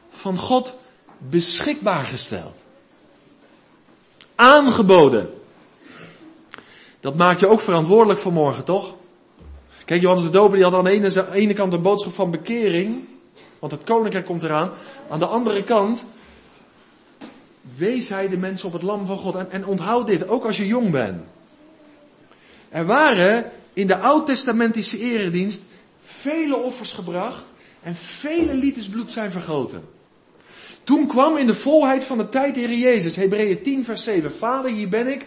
[0.09, 0.73] van God
[1.17, 2.55] beschikbaar gesteld.
[4.35, 5.29] Aangeboden.
[6.99, 8.95] Dat maakt je ook verantwoordelijk voor morgen, toch?
[9.85, 13.07] Kijk, Johannes de Doper die had aan de ene, ene kant de boodschap van bekering.
[13.59, 14.71] Want het koninkrijk komt eraan.
[15.09, 16.03] Aan de andere kant
[17.75, 19.35] wees hij de mensen op het lam van God.
[19.35, 21.23] En, en onthoud dit, ook als je jong bent.
[22.69, 25.63] Er waren in de oud-testamentische eredienst
[26.01, 27.45] vele offers gebracht
[27.81, 29.83] en vele liters bloed zijn vergoten.
[30.83, 34.31] Toen kwam in de volheid van de tijd de Heer Jezus, Hebreeën 10 vers 7,
[34.31, 35.25] Vader hier ben ik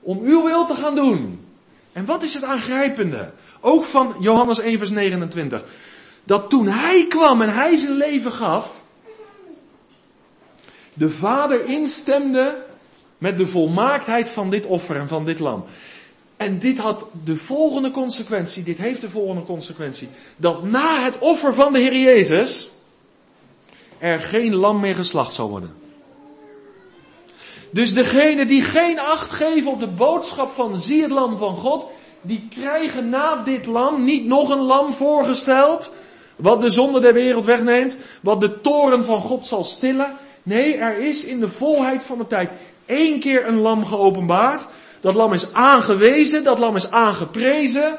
[0.00, 1.44] om uw wil te gaan doen.
[1.92, 3.32] En wat is het aangrijpende?
[3.60, 5.64] Ook van Johannes 1 vers 29.
[6.24, 8.82] Dat toen hij kwam en hij zijn leven gaf,
[10.94, 12.64] de Vader instemde
[13.18, 15.64] met de volmaaktheid van dit offer en van dit lam.
[16.36, 20.08] En dit had de volgende consequentie, dit heeft de volgende consequentie.
[20.36, 22.70] Dat na het offer van de Heer Jezus
[23.98, 25.74] er geen lam meer geslacht zal worden.
[27.70, 31.86] Dus degene die geen acht geven op de boodschap van zie het lam van God,
[32.20, 35.92] die krijgen na dit lam niet nog een lam voorgesteld,
[36.36, 40.16] wat de zonde der wereld wegneemt, wat de toren van God zal stillen.
[40.42, 42.50] Nee, er is in de volheid van de tijd
[42.86, 44.66] één keer een lam geopenbaard.
[45.00, 47.98] Dat lam is aangewezen, dat lam is aangeprezen.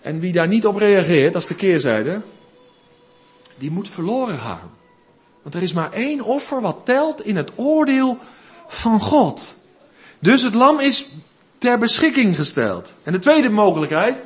[0.00, 2.20] En wie daar niet op reageert, dat is de keerzijde,
[3.58, 4.70] die moet verloren gaan.
[5.42, 8.18] Want er is maar één offer wat telt in het oordeel
[8.66, 9.54] van God.
[10.18, 11.14] Dus het lam is
[11.58, 12.94] ter beschikking gesteld.
[13.02, 14.16] En de tweede mogelijkheid,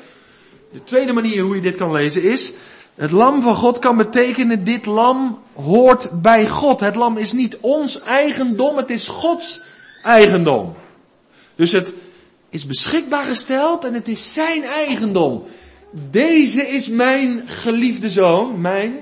[0.73, 2.55] de tweede manier hoe je dit kan lezen is,
[2.97, 6.81] Het lam van God kan betekenen, dit lam hoort bij God.
[6.81, 9.63] Het lam is niet ons eigendom, het is Gods
[10.03, 10.75] eigendom.
[11.55, 11.95] Dus het
[12.49, 15.45] is beschikbaar gesteld en het is zijn eigendom.
[16.11, 18.99] Deze is mijn geliefde zoon, mijn,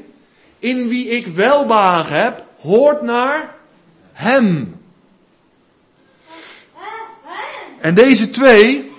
[0.58, 3.54] in wie ik welbehagen heb, hoort naar
[4.12, 4.76] hem.
[7.80, 8.92] En deze twee,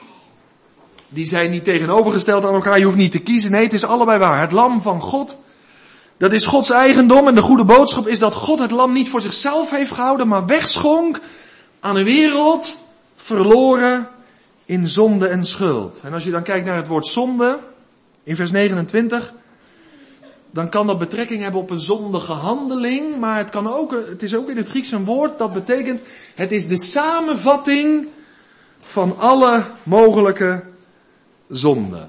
[1.16, 2.80] die zijn niet tegenovergesteld aan elkaar.
[2.80, 3.52] Je hoeft niet te kiezen.
[3.52, 4.42] Nee, het is allebei waar.
[4.42, 5.36] Het lam van God,
[6.18, 7.28] dat is Gods eigendom.
[7.28, 10.46] En de goede boodschap is dat God het lam niet voor zichzelf heeft gehouden, maar
[10.46, 11.20] wegschonk
[11.80, 12.78] aan een wereld
[13.16, 14.08] verloren
[14.66, 16.02] in zonde en schuld.
[16.04, 17.60] En als je dan kijkt naar het woord zonde,
[18.24, 19.34] in vers 29,
[20.52, 24.36] dan kan dat betrekking hebben op een zondige handeling, maar het, kan ook, het is
[24.36, 26.02] ook in het Grieks een woord dat betekent,
[26.36, 28.08] het is de samenvatting
[28.80, 30.64] van alle mogelijke
[31.50, 32.08] zonde.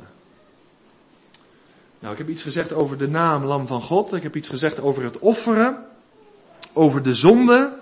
[1.99, 4.13] Nou, ik heb iets gezegd over de naam Lam van God.
[4.13, 5.85] Ik heb iets gezegd over het offeren.
[6.73, 7.73] Over de zonde.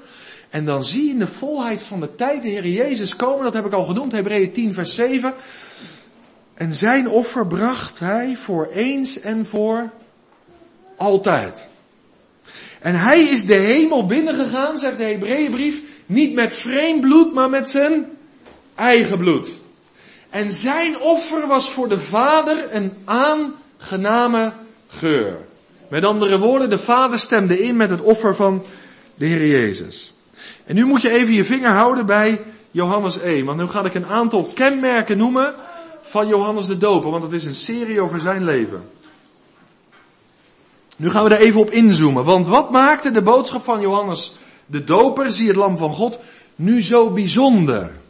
[0.49, 3.45] En dan zie je in de volheid van de tijd de Heer Jezus komen.
[3.45, 4.13] Dat heb ik al genoemd.
[4.13, 5.35] Hebreeën 10 vers 7.
[6.55, 9.91] En zijn offer bracht hij voor eens en voor
[10.97, 11.67] altijd.
[12.81, 15.83] En hij is de hemel binnengegaan, zegt de Hebreeënbrief.
[16.07, 18.11] Niet met vreemd bloed, maar met zijn
[18.75, 19.51] eigen bloed.
[20.35, 24.53] En zijn offer was voor de Vader een aangename
[24.87, 25.39] geur.
[25.89, 28.63] Met andere woorden, de Vader stemde in met het offer van
[29.15, 30.13] de Heer Jezus.
[30.65, 33.45] En nu moet je even je vinger houden bij Johannes 1.
[33.45, 35.55] Want nu ga ik een aantal kenmerken noemen
[36.03, 37.11] van Johannes de Doper.
[37.11, 38.89] Want het is een serie over zijn leven.
[40.97, 42.25] Nu gaan we er even op inzoomen.
[42.25, 44.33] Want wat maakte de boodschap van Johannes
[44.67, 46.19] de Doper, zie het lam van God,
[46.55, 48.03] nu zo bijzonder?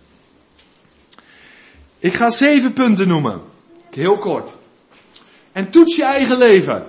[2.04, 3.40] Ik ga zeven punten noemen.
[3.90, 4.52] Heel kort.
[5.52, 6.86] En toets je eigen leven.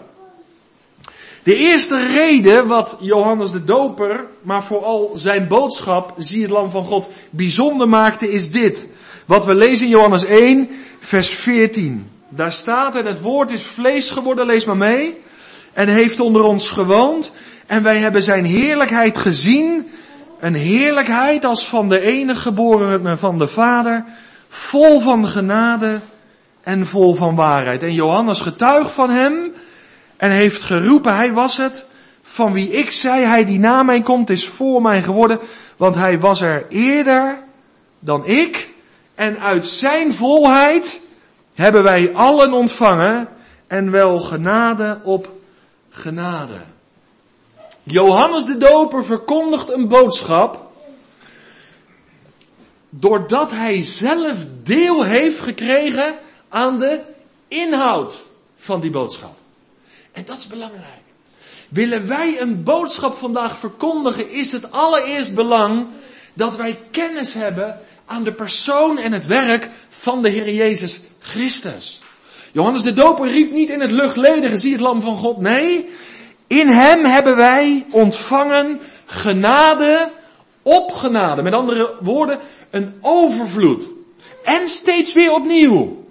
[1.44, 6.84] De eerste reden wat Johannes de Doper, maar vooral zijn boodschap, zie het lam van
[6.84, 8.88] God, bijzonder maakte, is dit.
[9.26, 12.10] Wat we lezen in Johannes 1, vers 14.
[12.30, 15.22] Daar staat, en het woord is vlees geworden, lees maar mee,
[15.74, 17.32] en heeft onder ons gewoond,
[17.66, 19.88] en wij hebben zijn heerlijkheid gezien,
[20.40, 24.06] een heerlijkheid als van de enige geborene van de Vader,
[24.56, 26.00] vol van genade
[26.64, 27.84] en vol van waarheid.
[27.84, 29.54] En Johannes getuigt van hem
[30.18, 31.86] en heeft geroepen, hij was het,
[32.22, 35.40] van wie ik zei, hij die na mij komt is voor mij geworden,
[35.78, 37.40] want hij was er eerder
[38.00, 38.70] dan ik.
[39.16, 41.02] En uit zijn volheid
[41.54, 43.28] hebben wij allen ontvangen
[43.68, 45.30] en wel genade op
[45.90, 46.62] genade.
[47.84, 50.65] Johannes de Doper verkondigt een boodschap
[53.00, 56.16] doordat hij zelf deel heeft gekregen
[56.50, 57.02] aan de
[57.48, 58.24] inhoud
[58.56, 59.38] van die boodschap.
[60.12, 61.04] En dat is belangrijk.
[61.70, 65.88] Willen wij een boodschap vandaag verkondigen, is het allereerst belang
[66.34, 72.00] dat wij kennis hebben aan de persoon en het werk van de Heer Jezus Christus.
[72.52, 75.42] Johannes de Doper riep niet in het luchtledige, zie het lam van God.
[75.42, 75.90] Nee,
[76.48, 80.12] in hem hebben wij ontvangen genade
[80.68, 81.42] op genade.
[81.42, 83.88] Met andere woorden, een overvloed.
[84.44, 86.06] En steeds weer opnieuw.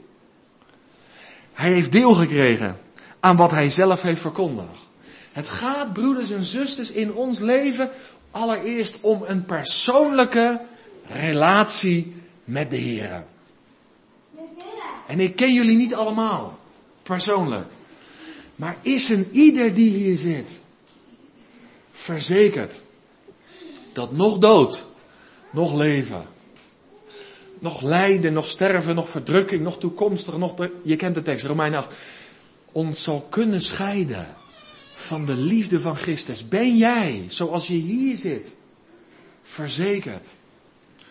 [1.53, 2.79] Hij heeft deel gekregen
[3.21, 4.79] aan wat hij zelf heeft verkondigd.
[5.33, 7.91] Het gaat, broeders en zusters, in ons leven
[8.31, 10.61] allereerst om een persoonlijke
[11.07, 13.25] relatie met de Heer.
[15.07, 16.59] En ik ken jullie niet allemaal,
[17.03, 17.67] persoonlijk.
[18.57, 20.51] Maar is een ieder die hier zit
[21.93, 22.83] verzekerd
[23.95, 24.85] dat nog dood,
[25.51, 26.27] nog leven,
[27.59, 31.95] nog lijden, nog sterven, nog verdrukking, nog toekomstig, nog, je kent de tekst, Romein 8,
[32.73, 34.37] ons zal kunnen scheiden
[34.95, 36.49] van de liefde van Christus.
[36.49, 38.53] Ben jij, zoals je hier zit,
[39.43, 40.31] verzekerd,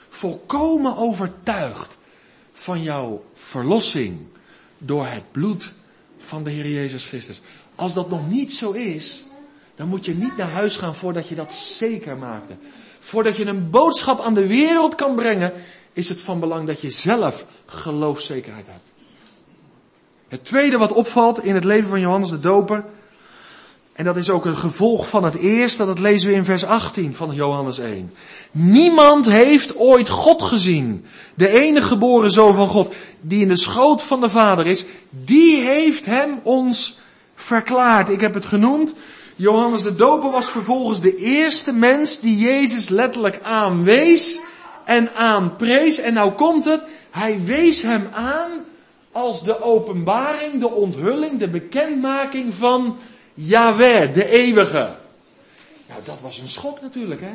[0.10, 1.98] volkomen overtuigd
[2.52, 4.20] van jouw verlossing
[4.78, 5.74] door het bloed
[6.18, 7.42] van de Heer Jezus Christus.
[7.76, 9.24] Als dat nog niet zo is,
[9.76, 12.54] dan moet je niet naar huis gaan voordat je dat zeker maakte.
[13.00, 15.54] Voordat je een boodschap aan de wereld kan brengen,
[15.94, 18.92] is het van belang dat je zelf geloofzekerheid hebt.
[20.28, 22.86] Het tweede wat opvalt in het leven van Johannes de Doper,
[23.94, 27.16] en dat is ook een gevolg van het eerste, dat lezen we in vers 18
[27.16, 28.14] van Johannes 1.
[28.52, 31.06] Niemand heeft ooit God gezien.
[31.36, 35.62] De enige geboren zoon van God, die in de schoot van de Vader is, die
[35.62, 36.98] heeft hem ons
[37.36, 38.10] verklaard.
[38.10, 38.94] Ik heb het genoemd.
[39.36, 44.42] Johannes de Doper was vervolgens de eerste mens die Jezus letterlijk aanwees
[44.86, 46.00] en aanprees.
[46.00, 48.52] En nou komt het, hij wees hem aan
[49.12, 52.98] als de openbaring, de onthulling, de bekendmaking van
[53.34, 54.96] Yahweh, de eeuwige.
[55.88, 57.34] Nou, dat was een schok natuurlijk, hè?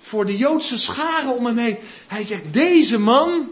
[0.00, 1.76] Voor de Joodse scharen om hem heen.
[2.06, 3.48] Hij zegt, deze man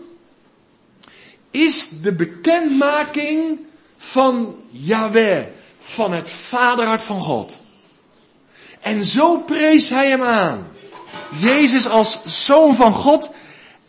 [1.51, 3.59] is de bekendmaking
[3.97, 5.45] van Yahweh,
[5.87, 7.59] van het vaderhart van God.
[8.81, 10.69] En zo prees hij hem aan.
[11.39, 13.31] Jezus als zoon van God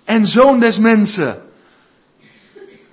[0.03, 1.41] en zoon des mensen.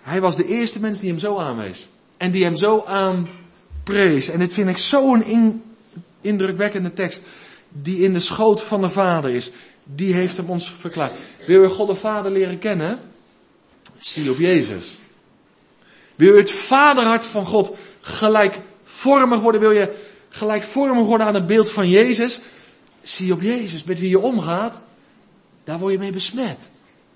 [0.00, 1.86] Hij was de eerste mens die hem zo aanwees.
[2.16, 4.28] En die hem zo aanprees.
[4.28, 5.62] En dit vind ik zo'n in,
[6.20, 7.22] indrukwekkende tekst.
[7.68, 9.50] Die in de schoot van de Vader is.
[9.84, 11.12] Die heeft hem ons verklaard.
[11.46, 13.00] Wil je God de Vader leren kennen?
[13.98, 14.98] Zie op Jezus.
[16.14, 17.72] Wil je het vaderhart van God
[18.94, 19.60] gelijkvormig worden?
[19.60, 19.96] Wil je
[20.28, 22.40] gelijkvormig worden aan het beeld van Jezus?
[23.02, 24.80] Zie op Jezus, met wie je omgaat.
[25.64, 26.58] Daar word je mee besmet.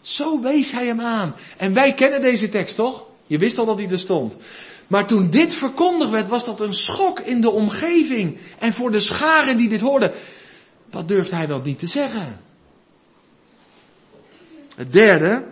[0.01, 1.35] Zo wees hij hem aan.
[1.57, 3.05] En wij kennen deze tekst toch?
[3.26, 4.37] Je wist al dat hij er stond.
[4.87, 8.39] Maar toen dit verkondigd werd, was dat een schok in de omgeving.
[8.59, 10.12] En voor de scharen die dit hoorden.
[10.91, 12.41] Wat durft hij wel niet te zeggen?
[14.76, 15.45] Het derde,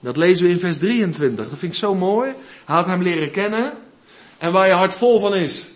[0.00, 1.48] dat lezen we in vers 23.
[1.48, 2.32] Dat vind ik zo mooi.
[2.64, 3.72] Hij had hem leren kennen.
[4.40, 5.68] En waar je hart vol van is,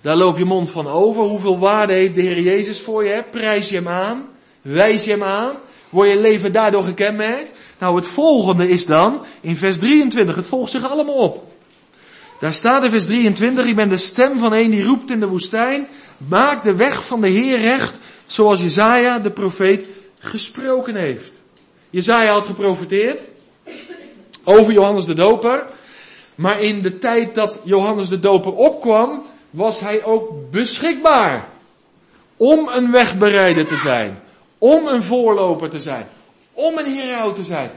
[0.00, 1.22] daar loop je mond van over.
[1.22, 3.24] Hoeveel waarde heeft de Heer Jezus voor je?
[3.30, 4.28] Prijs je hem aan?
[4.60, 5.56] Wijs je hem aan?
[5.88, 7.50] Word je leven daardoor gekenmerkt?
[7.78, 11.44] Nou, het volgende is dan, in vers 23, het volgt zich allemaal op.
[12.40, 15.28] Daar staat in vers 23, ik ben de stem van een die roept in de
[15.28, 17.94] woestijn, maak de weg van de Heer recht,
[18.26, 19.86] zoals Jezaja, de profeet,
[20.18, 21.40] gesproken heeft.
[21.90, 23.20] Jezaja had geprofiteerd
[24.44, 25.66] over Johannes de Doper,
[26.34, 31.48] maar in de tijd dat Johannes de Doper opkwam, was hij ook beschikbaar
[32.36, 34.22] om een wegbereider te zijn,
[34.58, 36.06] om een voorloper te zijn,
[36.52, 37.70] om een hero te zijn.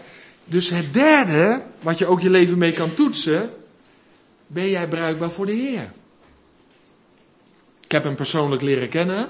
[0.43, 3.49] Dus het derde, wat je ook je leven mee kan toetsen,
[4.47, 5.91] ben jij bruikbaar voor de Heer.
[7.83, 9.27] Ik heb hem persoonlijk leren kennen.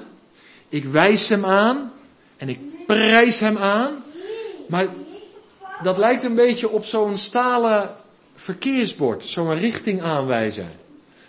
[0.70, 1.92] Ik wijs hem aan
[2.38, 4.04] en ik prijs hem aan.
[4.68, 4.88] Maar
[5.84, 7.96] dat lijkt een beetje op zo'n stalen
[8.36, 10.70] verkeersbord, zo'n richting aanwijzen.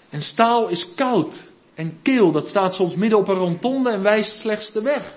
[0.09, 1.35] En staal is koud
[1.75, 5.17] en kil, dat staat soms midden op een rondonde en wijst slechts de weg.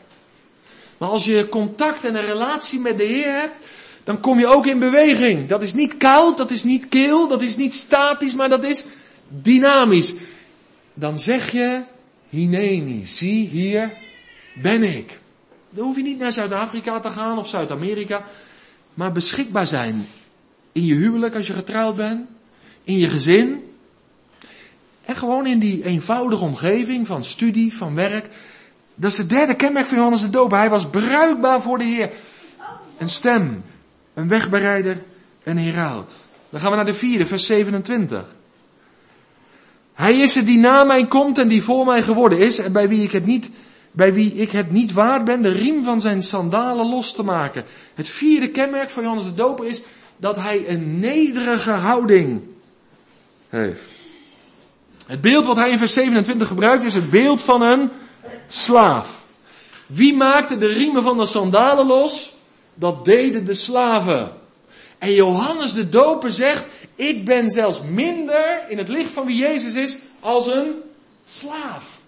[0.98, 3.60] Maar als je contact en een relatie met de Heer hebt,
[4.04, 5.48] dan kom je ook in beweging.
[5.48, 8.86] Dat is niet koud, dat is niet kil, dat is niet statisch, maar dat is
[9.28, 10.14] dynamisch.
[10.94, 11.82] Dan zeg je,
[12.30, 13.94] Hineni, zie hier
[14.62, 15.20] ben ik.
[15.70, 18.24] Dan hoef je niet naar Zuid-Afrika te gaan of Zuid-Amerika,
[18.94, 20.08] maar beschikbaar zijn.
[20.80, 22.27] In je huwelijk als je getrouwd bent,
[22.84, 23.63] in je gezin.
[25.05, 28.30] En gewoon in die eenvoudige omgeving van studie, van werk.
[28.95, 30.57] Dat is het derde kenmerk van Johannes de Doper.
[30.57, 32.09] Hij was bruikbaar voor de Heer.
[32.97, 33.63] Een stem,
[34.13, 35.03] een wegbereider,
[35.43, 36.13] een heraut.
[36.49, 38.36] Dan gaan we naar de vierde, vers 27.
[39.93, 42.89] Hij is het die na mij komt en die voor mij geworden is en bij
[42.89, 43.49] wie ik het niet,
[43.91, 47.65] bij wie ik het niet waard ben de riem van zijn sandalen los te maken.
[47.93, 49.84] Het vierde kenmerk van Johannes de Doper is
[50.20, 52.41] dat hij een nederige houding
[53.49, 53.91] heeft.
[55.05, 57.89] Het beeld wat hij in vers 27 gebruikt is het beeld van een
[58.47, 59.26] slaaf.
[59.86, 62.34] Wie maakte de riemen van de sandalen los?
[62.74, 64.32] Dat deden de slaven.
[64.97, 66.65] En Johannes de Doper zegt,
[66.95, 70.74] ik ben zelfs minder in het licht van wie Jezus is als een
[71.26, 71.99] slaaf.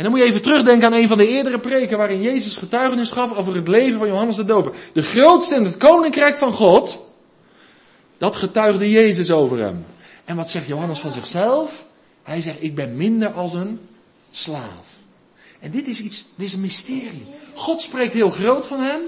[0.00, 3.10] En dan moet je even terugdenken aan een van de eerdere preken waarin Jezus getuigenis
[3.10, 4.72] gaf over het leven van Johannes de Doper.
[4.92, 7.00] De grootste in het koninkrijk van God,
[8.18, 9.84] dat getuigde Jezus over hem.
[10.24, 11.84] En wat zegt Johannes van zichzelf?
[12.22, 13.80] Hij zegt, ik ben minder als een
[14.30, 14.84] slaaf.
[15.58, 17.26] En dit is iets, dit is een mysterie.
[17.54, 19.00] God spreekt heel groot van hem.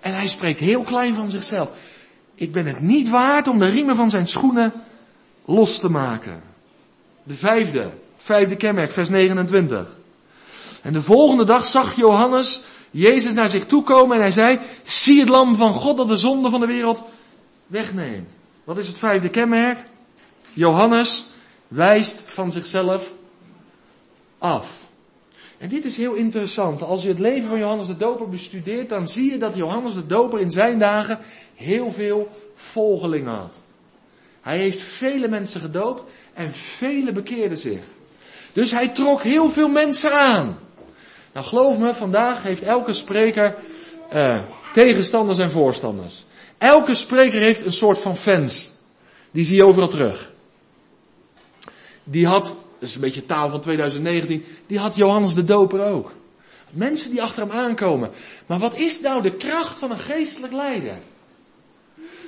[0.00, 1.68] En hij spreekt heel klein van zichzelf.
[2.34, 4.72] Ik ben het niet waard om de riemen van zijn schoenen
[5.44, 6.42] los te maken.
[7.22, 10.00] De vijfde, vijfde kenmerk, vers 29.
[10.82, 12.60] En de volgende dag zag Johannes
[12.90, 16.16] Jezus naar zich toe komen en hij zei, zie het lam van God dat de
[16.16, 17.10] zonde van de wereld
[17.66, 18.28] wegneemt.
[18.64, 19.78] Wat is het vijfde kenmerk?
[20.52, 21.24] Johannes
[21.68, 23.12] wijst van zichzelf
[24.38, 24.82] af.
[25.58, 26.82] En dit is heel interessant.
[26.82, 30.06] Als je het leven van Johannes de Doper bestudeert, dan zie je dat Johannes de
[30.06, 31.18] Doper in zijn dagen
[31.54, 33.56] heel veel volgelingen had.
[34.40, 37.82] Hij heeft vele mensen gedoopt en vele bekeerden zich.
[38.52, 40.58] Dus hij trok heel veel mensen aan.
[41.32, 43.56] Nou geloof me, vandaag heeft elke spreker
[44.14, 44.38] uh,
[44.72, 46.24] tegenstanders en voorstanders.
[46.58, 48.70] Elke spreker heeft een soort van fans.
[49.30, 50.32] Die zie je overal terug.
[52.04, 56.12] Die had, dat is een beetje taal van 2019, die had Johannes de Doper ook.
[56.70, 58.10] Mensen die achter hem aankomen.
[58.46, 60.96] Maar wat is nou de kracht van een geestelijk leider?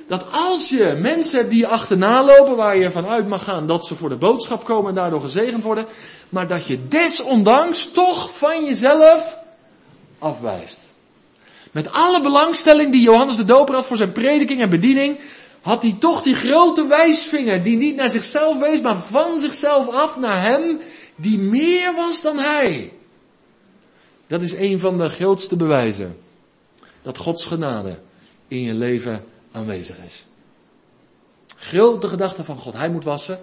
[0.07, 4.09] Dat als je mensen die achterna lopen, waar je vanuit mag gaan dat ze voor
[4.09, 5.85] de boodschap komen en daardoor gezegend worden,
[6.29, 9.37] maar dat je desondanks toch van jezelf
[10.19, 10.79] afwijst.
[11.71, 15.17] Met alle belangstelling die Johannes de Doper had voor zijn prediking en bediening,
[15.61, 20.17] had hij toch die grote wijsvinger die niet naar zichzelf wees, maar van zichzelf af
[20.17, 20.79] naar hem
[21.15, 22.93] die meer was dan hij.
[24.27, 26.17] Dat is een van de grootste bewijzen
[27.01, 27.99] dat Gods genade
[28.47, 29.25] in je leven
[29.55, 30.25] aanwezig is.
[31.57, 32.73] Grote gedachte van God.
[32.73, 33.39] Hij moet wassen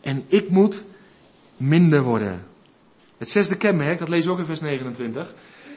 [0.00, 0.82] en ik moet
[1.56, 2.46] minder worden.
[3.18, 5.34] Het zesde kenmerk, dat we ook in vers 29.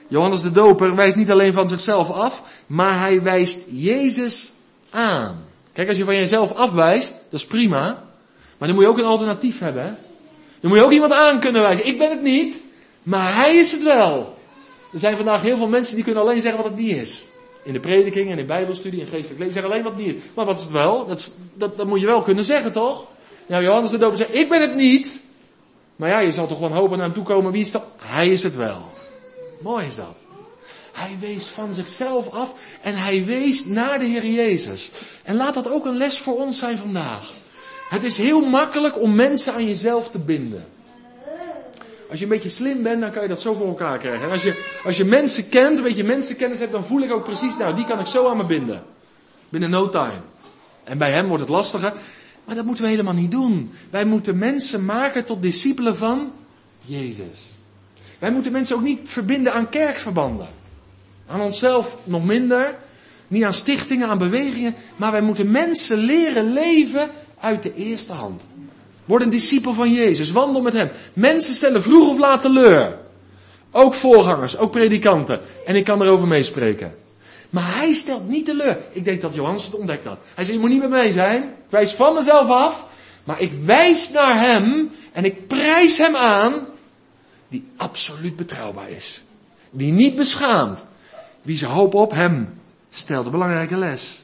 [0.07, 4.51] Johannes de Doper wijst niet alleen van zichzelf af, maar hij wijst Jezus
[4.89, 5.45] aan.
[5.73, 8.03] Kijk, als je van jezelf afwijst, dat is prima.
[8.57, 9.83] Maar dan moet je ook een alternatief hebben.
[9.83, 9.91] Hè?
[10.59, 11.87] Dan moet je ook iemand aan kunnen wijzen.
[11.87, 12.61] Ik ben het niet,
[13.03, 14.37] maar hij is het wel.
[14.93, 17.23] Er zijn vandaag heel veel mensen die kunnen alleen zeggen wat het niet is.
[17.65, 20.23] In de prediking en in bijbelstudie en geestelijk leven zeggen alleen wat niet.
[20.35, 21.05] Maar wat is het wel?
[21.05, 23.05] Dat, dat, dat moet je wel kunnen zeggen, toch?
[23.47, 25.21] Nou, Johannes de Doper zegt, ik ben het niet.
[25.95, 27.51] Maar ja, je zal toch gewoon hopen naar hem toe komen.
[27.51, 27.87] Wie is dat?
[27.97, 28.91] Hij is het wel.
[29.59, 30.15] Mooi is dat.
[30.91, 34.89] Hij wees van zichzelf af en hij wees naar de Heer Jezus.
[35.23, 37.31] En laat dat ook een les voor ons zijn vandaag.
[37.89, 40.65] Het is heel makkelijk om mensen aan jezelf te binden.
[42.15, 44.25] Als je een beetje slim bent, dan kan je dat zo voor elkaar krijgen.
[44.25, 47.23] En als je, als je mensen kent, een beetje mensenkennis hebt, dan voel ik ook
[47.23, 48.83] precies, nou, die kan ik zo aan me binden.
[49.49, 50.21] Binnen no time.
[50.83, 51.93] En bij hem wordt het lastiger.
[52.45, 53.71] Maar dat moeten we helemaal niet doen.
[53.89, 56.31] Wij moeten mensen maken tot discipelen van
[56.85, 57.39] Jezus.
[58.19, 60.47] Wij moeten mensen ook niet verbinden aan kerkverbanden.
[61.27, 62.75] Aan onszelf nog minder.
[63.27, 64.75] Niet aan stichtingen, aan bewegingen.
[64.95, 67.09] Maar wij moeten mensen leren leven
[67.39, 68.47] uit de eerste hand.
[69.05, 70.31] Word een discipel van Jezus.
[70.31, 70.89] Wandel met hem.
[71.13, 72.97] Mensen stellen vroeg of laat teleur.
[73.71, 75.41] Ook voorgangers, ook predikanten.
[75.65, 76.95] En ik kan erover meespreken.
[77.49, 78.77] Maar hij stelt niet teleur.
[78.91, 80.17] Ik denk dat Johannes het ontdekt had.
[80.35, 81.43] Hij zei, je moet niet met mij zijn.
[81.43, 82.85] Ik wijs van mezelf af.
[83.23, 84.91] Maar ik wijs naar hem.
[85.11, 86.67] En ik prijs hem aan.
[87.47, 89.21] Die absoluut betrouwbaar is.
[89.69, 90.85] Die niet beschaamt.
[91.41, 92.59] Wie zijn hoop op hem
[92.91, 93.25] stelt.
[93.25, 94.19] Een belangrijke les.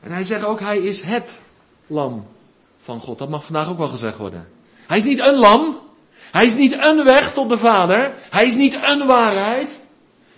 [0.00, 1.38] En hij zegt ook, hij is het
[1.86, 2.26] lam
[2.86, 3.18] van God.
[3.18, 4.48] Dat mag vandaag ook wel gezegd worden.
[4.86, 5.78] Hij is niet een lam.
[6.32, 8.14] Hij is niet een weg tot de Vader.
[8.30, 9.78] Hij is niet een waarheid.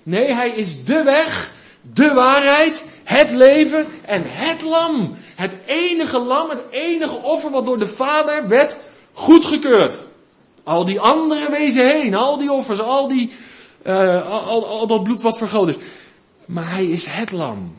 [0.03, 5.15] Nee, hij is de weg, de waarheid, het leven en het lam.
[5.35, 8.77] Het enige lam, het enige offer wat door de Vader werd
[9.13, 10.05] goedgekeurd.
[10.65, 13.33] Al die andere wezen heen, al die offers, al, die,
[13.87, 15.77] uh, al, dat bloed wat vergroot is.
[16.47, 17.77] Maar hij is het lam.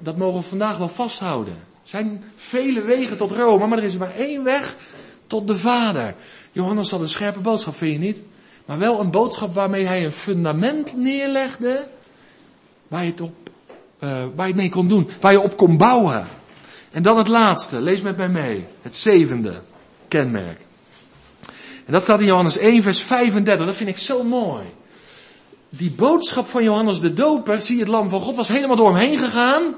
[0.00, 1.67] Dat mogen we vandaag wel vasthouden.
[1.88, 4.76] Zijn vele wegen tot Rome, maar er is maar één weg
[5.26, 6.14] tot de Vader.
[6.52, 8.20] Johannes had een scherpe boodschap, vind je niet?
[8.64, 11.86] Maar wel een boodschap waarmee hij een fundament neerlegde,
[12.88, 13.50] waar je het, op,
[14.00, 16.26] uh, waar je het mee kon doen, waar je op kon bouwen.
[16.90, 19.60] En dan het laatste, lees met mij mee, het zevende
[20.08, 20.60] kenmerk.
[21.86, 24.64] En dat staat in Johannes 1, vers 35, dat vind ik zo mooi.
[25.68, 29.08] Die boodschap van Johannes de Doper, zie het lam van God, was helemaal door hem
[29.08, 29.74] heen gegaan.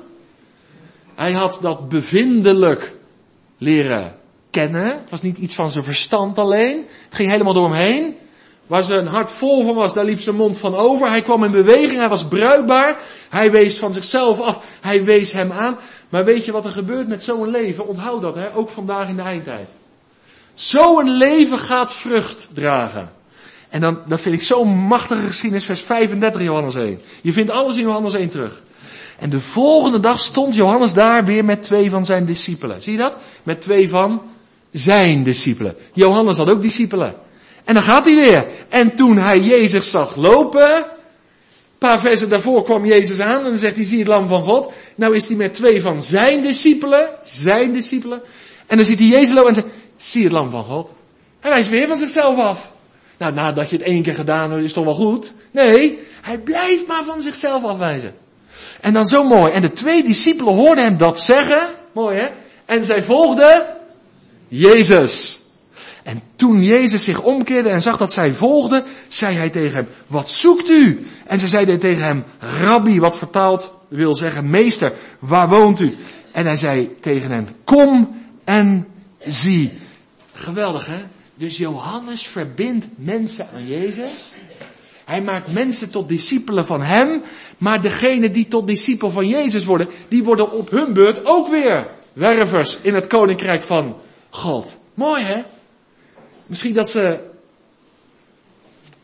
[1.20, 2.92] Hij had dat bevindelijk
[3.58, 4.16] leren
[4.50, 4.84] kennen.
[4.84, 6.76] Het was niet iets van zijn verstand alleen.
[7.08, 8.16] Het ging helemaal door hem heen.
[8.66, 11.08] Waar zijn hart vol van was, daar liep zijn mond van over.
[11.08, 12.98] Hij kwam in beweging, hij was bruikbaar.
[13.28, 15.76] Hij wees van zichzelf af, hij wees hem aan.
[16.08, 17.86] Maar weet je wat er gebeurt met zo'n leven?
[17.86, 18.54] Onthoud dat, hè?
[18.54, 19.68] ook vandaag in de eindtijd.
[20.54, 23.12] Zo'n leven gaat vrucht dragen.
[23.68, 27.00] En dan, dat vind ik zo'n machtige geschiedenis, vers 35 Johannes 1.
[27.22, 28.62] Je vindt alles in Johannes 1 terug.
[29.20, 32.82] En de volgende dag stond Johannes daar weer met twee van zijn discipelen.
[32.82, 33.16] Zie je dat?
[33.42, 34.22] Met twee van
[34.70, 35.76] zijn discipelen.
[35.92, 37.14] Johannes had ook discipelen.
[37.64, 38.46] En dan gaat hij weer.
[38.68, 43.58] En toen hij Jezus zag lopen, een paar versen daarvoor kwam Jezus aan en dan
[43.58, 44.72] zegt hij, zie het lam van God.
[44.94, 48.20] Nou is hij met twee van zijn discipelen, zijn discipelen.
[48.66, 50.92] En dan ziet hij Jezus lopen en zegt, zie het lam van God.
[51.40, 52.72] Hij is weer van zichzelf af.
[53.16, 55.32] Nou, nadat je het één keer gedaan hebt, is toch wel goed?
[55.50, 58.14] Nee, hij blijft maar van zichzelf afwijzen.
[58.80, 59.52] En dan zo mooi.
[59.52, 61.68] En de twee discipelen hoorden hem dat zeggen.
[61.92, 62.28] Mooi hè?
[62.64, 63.66] En zij volgden
[64.48, 65.40] Jezus.
[66.02, 70.30] En toen Jezus zich omkeerde en zag dat zij volgden, zei hij tegen hem, wat
[70.30, 71.06] zoekt u?
[71.26, 75.96] En ze zeiden tegen hem, rabbi, wat vertaald wil zeggen, meester, waar woont u?
[76.32, 78.86] En hij zei tegen hen, kom en
[79.18, 79.78] zie.
[80.32, 80.98] Geweldig hè?
[81.34, 84.32] Dus Johannes verbindt mensen aan Jezus.
[85.10, 87.22] Hij maakt mensen tot discipelen van hem.
[87.58, 91.88] Maar degene die tot discipel van Jezus worden, die worden op hun beurt ook weer
[92.12, 93.96] wervers in het koninkrijk van
[94.28, 94.76] God.
[94.94, 95.42] Mooi hè?
[96.46, 97.18] Misschien dat ze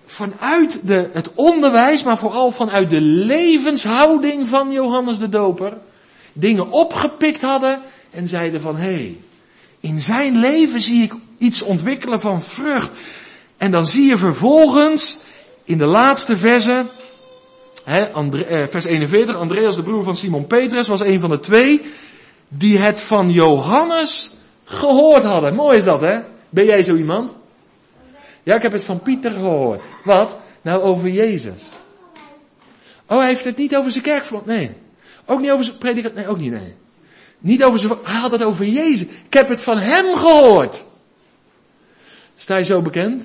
[0.04, 5.78] vanuit de, het onderwijs, maar vooral vanuit de levenshouding van Johannes de Doper,
[6.32, 7.80] dingen opgepikt hadden
[8.10, 9.16] en zeiden van, hé, hey,
[9.80, 12.90] in zijn leven zie ik iets ontwikkelen van vrucht.
[13.56, 15.24] En dan zie je vervolgens
[15.66, 16.84] in de laatste verse,
[17.84, 21.82] hè, eh, vers 41, Andreas de broer van Simon Petrus was een van de twee
[22.48, 24.30] die het van Johannes
[24.64, 25.54] gehoord hadden.
[25.54, 26.18] Mooi is dat hè?
[26.50, 27.34] Ben jij zo iemand?
[28.42, 29.84] Ja, ik heb het van Pieter gehoord.
[30.04, 30.36] Wat?
[30.62, 31.62] Nou, over Jezus.
[33.06, 34.46] Oh, hij heeft het niet over zijn kerkverband.
[34.46, 34.70] Nee.
[35.24, 36.14] Ook niet over zijn predikant.
[36.14, 36.50] Nee, ook niet.
[36.50, 36.74] Nee.
[37.38, 39.00] Niet over zijn, hij had het over Jezus.
[39.00, 40.84] Ik heb het van hem gehoord.
[42.36, 43.22] Sta je zo bekend?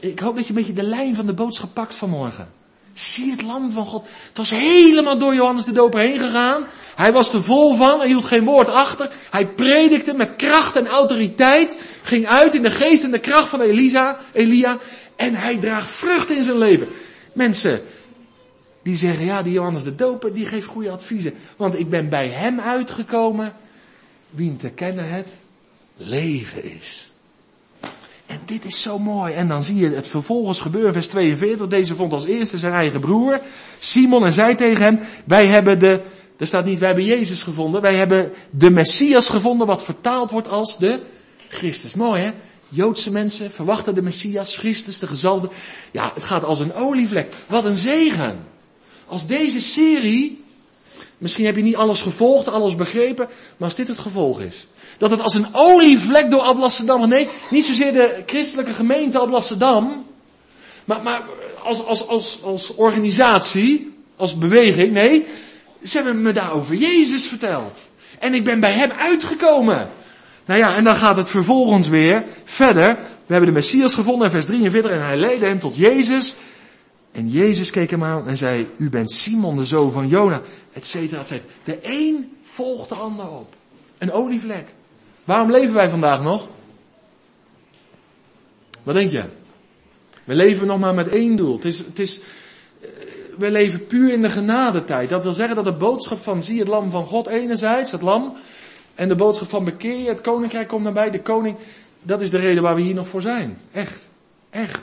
[0.00, 2.52] Ik hoop dat je een beetje de lijn van de boodschap pakt vanmorgen.
[2.92, 4.06] Zie het lam van God.
[4.28, 6.64] Het was helemaal door Johannes de Doper heen gegaan.
[6.94, 9.10] Hij was er vol van, hij hield geen woord achter.
[9.30, 11.78] Hij predikte met kracht en autoriteit.
[12.02, 14.78] Ging uit in de geest en de kracht van Elisa, Elia.
[15.16, 16.88] En hij draagt vrucht in zijn leven.
[17.32, 17.80] Mensen,
[18.82, 21.34] die zeggen, ja, die Johannes de Doper, die geeft goede adviezen.
[21.56, 23.52] Want ik ben bij hem uitgekomen,
[24.30, 25.28] wie te kennen het
[25.96, 27.07] leven is.
[28.28, 29.34] En dit is zo mooi.
[29.34, 31.66] En dan zie je het vervolgens gebeuren, vers 42.
[31.66, 33.40] Deze vond als eerste zijn eigen broer,
[33.78, 36.02] Simon, en zei tegen hem, wij hebben de,
[36.36, 40.48] er staat niet, wij hebben Jezus gevonden, wij hebben de Messias gevonden, wat vertaald wordt
[40.48, 41.00] als de
[41.48, 41.94] Christus.
[41.94, 42.30] Mooi hè?
[42.68, 45.48] Joodse mensen verwachten de Messias, Christus, de gezalde.
[45.90, 47.32] Ja, het gaat als een olievlek.
[47.46, 48.46] Wat een zegen.
[49.06, 50.44] Als deze serie,
[51.18, 54.66] misschien heb je niet alles gevolgd, alles begrepen, maar als dit het gevolg is.
[54.98, 60.06] Dat het als een olievlek door Alblasserdam, nee, niet zozeer de christelijke gemeente Alblasserdam,
[60.84, 61.22] maar, maar
[61.62, 65.26] als, als, als, als organisatie, als beweging, nee,
[65.82, 67.88] ze hebben me daar over Jezus verteld.
[68.18, 69.90] En ik ben bij hem uitgekomen.
[70.44, 72.94] Nou ja, en dan gaat het vervolgens weer verder.
[73.26, 76.34] We hebben de Messias gevonden in vers 43 en hij leidde hem tot Jezus.
[77.12, 80.42] En Jezus keek hem aan en zei, u bent Simon de zoon van Jona,
[80.72, 81.48] et cetera, et cetera.
[81.64, 83.54] De een volgt de ander op.
[83.98, 84.66] Een olievlek.
[85.28, 86.46] Waarom leven wij vandaag nog?
[88.82, 89.24] Wat denk je?
[90.24, 91.54] We leven nog maar met één doel.
[91.54, 92.20] Het is, het is,
[92.80, 92.88] eh,
[93.38, 95.08] we leven puur in de genadetijd.
[95.08, 98.36] Dat wil zeggen dat de boodschap van zie het lam van God enerzijds, het lam,
[98.94, 101.56] en de boodschap van bekeer je, het koninkrijk komt nabij, de koning,
[102.02, 103.58] dat is de reden waar we hier nog voor zijn.
[103.72, 104.08] Echt.
[104.50, 104.82] Echt.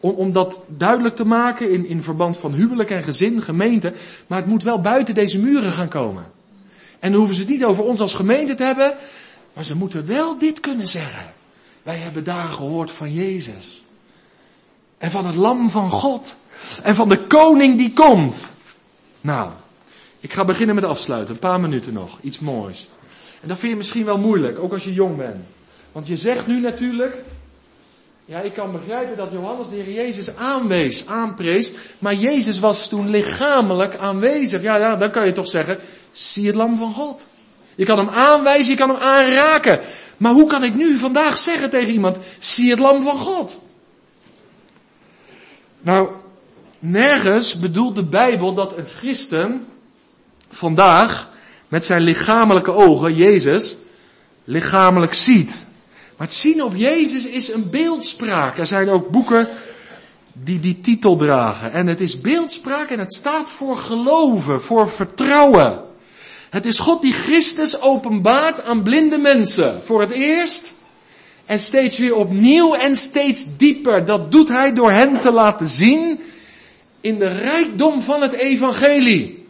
[0.00, 3.92] Om, om dat duidelijk te maken in, in verband van huwelijk en gezin, gemeente.
[4.26, 6.24] Maar het moet wel buiten deze muren gaan komen.
[6.98, 8.96] En dan hoeven ze het niet over ons als gemeente te hebben.
[9.52, 11.34] Maar ze moeten wel dit kunnen zeggen.
[11.82, 13.82] Wij hebben daar gehoord van Jezus.
[14.98, 16.36] En van het lam van God.
[16.82, 18.52] En van de koning die komt.
[19.20, 19.50] Nou,
[20.20, 21.34] ik ga beginnen met afsluiten.
[21.34, 22.18] Een paar minuten nog.
[22.22, 22.88] Iets moois.
[23.40, 25.44] En dat vind je misschien wel moeilijk, ook als je jong bent.
[25.92, 27.22] Want je zegt nu natuurlijk,
[28.24, 33.10] ja, ik kan begrijpen dat Johannes de Heer Jezus aanwees, aanprees, maar Jezus was toen
[33.10, 34.62] lichamelijk aanwezig.
[34.62, 35.78] Ja, ja, dan kan je toch zeggen,
[36.12, 37.26] zie het lam van God.
[37.78, 39.80] Je kan hem aanwijzen, je kan hem aanraken.
[40.16, 43.60] Maar hoe kan ik nu vandaag zeggen tegen iemand, zie het lam van God?
[45.80, 46.10] Nou,
[46.78, 49.66] nergens bedoelt de Bijbel dat een christen
[50.48, 51.30] vandaag
[51.68, 53.76] met zijn lichamelijke ogen, Jezus,
[54.44, 55.66] lichamelijk ziet.
[56.16, 58.58] Maar het zien op Jezus is een beeldspraak.
[58.58, 59.48] Er zijn ook boeken
[60.32, 61.72] die die titel dragen.
[61.72, 65.87] En het is beeldspraak en het staat voor geloven, voor vertrouwen.
[66.50, 69.82] Het is God die Christus openbaart aan blinde mensen.
[69.82, 70.74] Voor het eerst.
[71.44, 74.04] En steeds weer opnieuw en steeds dieper.
[74.04, 76.20] Dat doet hij door hen te laten zien
[77.00, 79.46] in de rijkdom van het evangelie.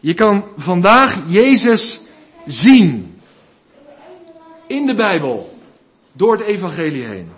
[0.00, 2.00] Je kan vandaag Jezus
[2.46, 3.18] zien.
[4.66, 5.58] In de Bijbel.
[6.12, 7.30] Door het evangelie heen.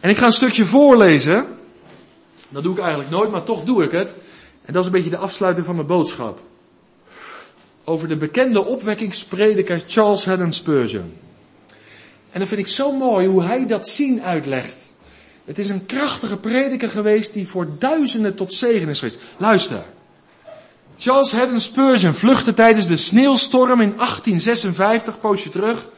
[0.00, 1.46] En ik ga een stukje voorlezen.
[2.48, 4.14] Dat doe ik eigenlijk nooit, maar toch doe ik het.
[4.64, 6.40] En dat is een beetje de afsluiting van mijn boodschap.
[7.84, 11.12] Over de bekende opwekkingsprediker Charles Haddon Spurgeon.
[12.30, 14.74] En dat vind ik zo mooi hoe hij dat zien uitlegt.
[15.44, 19.18] Het is een krachtige prediker geweest die voor duizenden tot zegen is geweest.
[19.36, 19.84] Luister.
[20.98, 25.88] Charles Haddon Spurgeon vluchtte tijdens de sneeuwstorm in 1856, poosje terug,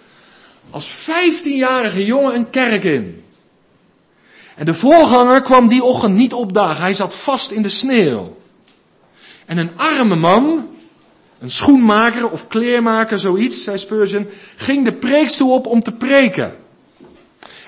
[0.70, 3.24] als 15-jarige jongen een kerk in.
[4.56, 6.82] En de voorganger kwam die ochtend niet opdagen.
[6.82, 8.36] Hij zat vast in de sneeuw.
[9.46, 10.68] En een arme man,
[11.38, 16.54] een schoenmaker of kleermaker, zoiets, zei Spurgeon, ging de preekstoel op om te preken.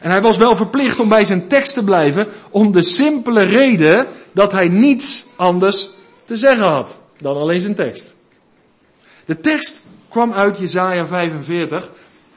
[0.00, 4.06] En hij was wel verplicht om bij zijn tekst te blijven, om de simpele reden
[4.32, 5.90] dat hij niets anders
[6.24, 8.12] te zeggen had dan alleen zijn tekst.
[9.24, 11.90] De tekst kwam uit Jesaja 45,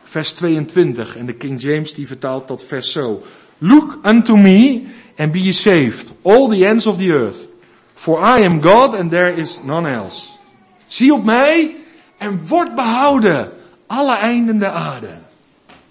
[0.03, 1.17] vers 22.
[1.17, 3.21] En de King James die vertaalt dat vers zo.
[3.57, 4.83] Look unto me
[5.17, 7.47] and be saved, all the ends of the earth.
[7.93, 10.30] For I am God and there is none else.
[10.93, 11.75] Zie op mij
[12.17, 13.51] en word behouden,
[13.87, 15.19] alle einden der aarde.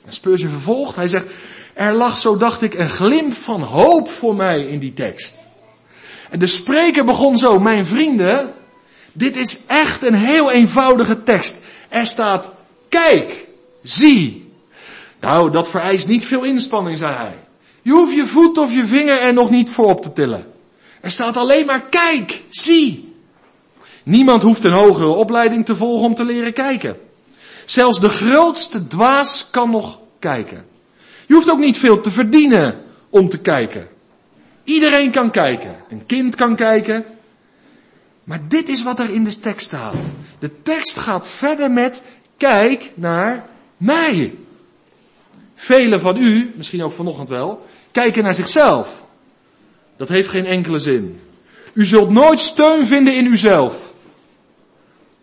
[0.05, 1.27] En Spurgeon vervolgt, hij zegt,
[1.75, 5.37] er lag, zo dacht ik, een glimp van hoop voor mij in die tekst.
[6.31, 8.53] En de spreker begon zo, mijn vrienden,
[9.13, 11.65] dit is echt een heel eenvoudige tekst.
[11.89, 12.51] Er staat,
[12.89, 13.47] kijk,
[13.83, 14.53] zie.
[15.21, 17.39] Nou, dat vereist niet veel inspanning, zei hij.
[17.83, 20.47] Je hoeft je voet of je vinger er nog niet voor op te tillen.
[21.01, 23.10] Er staat alleen maar kijk, zie.
[24.11, 26.97] Niemand hoeft een hogere opleiding te volgen om te leren kijken.
[27.65, 30.67] Zelfs de grootste dwaas kan nog kijken.
[31.27, 33.89] Je hoeft ook niet veel te verdienen om te kijken.
[34.65, 35.77] Iedereen kan kijken.
[35.89, 37.05] Een kind kan kijken.
[38.25, 39.95] Maar dit is wat er in de tekst staat.
[40.39, 42.03] De tekst gaat verder met
[42.37, 43.47] kijk naar
[43.77, 44.35] mij.
[45.55, 49.03] Velen van u, misschien ook vanochtend wel, kijken naar zichzelf.
[49.97, 51.21] Dat heeft geen enkele zin.
[51.73, 53.90] U zult nooit steun vinden in uzelf.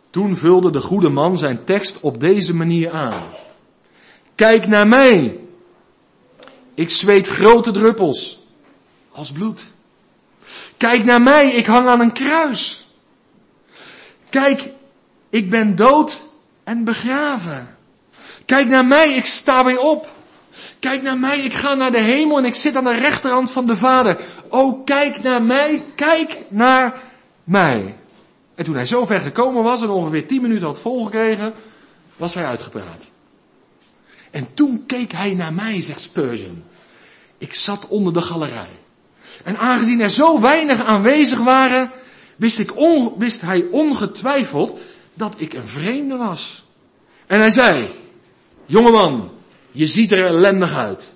[0.10, 3.24] Toen vulde de goede man zijn tekst op deze manier aan.
[4.36, 5.40] Kijk naar mij.
[6.74, 8.40] Ik zweet grote druppels
[9.12, 9.64] als bloed.
[10.78, 12.86] Kijk naar mij, ik hang aan een kruis.
[14.30, 14.70] Kijk,
[15.30, 16.22] ik ben dood
[16.64, 17.78] en begraven.
[18.46, 20.10] Kijk naar mij, ik sta weer op.
[20.80, 23.68] Kijk naar mij, ik ga naar de hemel en ik zit aan de rechterhand van
[23.68, 24.20] de Vader.
[24.50, 27.02] Oh, kijk naar mij, kijk naar
[27.44, 27.96] mij.
[28.58, 31.54] En toen hij zo ver gekomen was en ongeveer tien minuten had volgekregen,
[32.16, 33.12] was hij uitgepraat.
[34.32, 36.64] En toen keek hij naar mij, zegt Spurgeon.
[37.38, 38.70] Ik zat onder de galerij.
[39.44, 41.92] En aangezien er zo weinig aanwezig waren,
[42.36, 44.80] wist, ik on, wist hij ongetwijfeld
[45.14, 46.64] dat ik een vreemde was.
[47.28, 47.88] En hij zei,
[48.66, 49.32] jongeman,
[49.72, 51.12] je ziet er ellendig uit.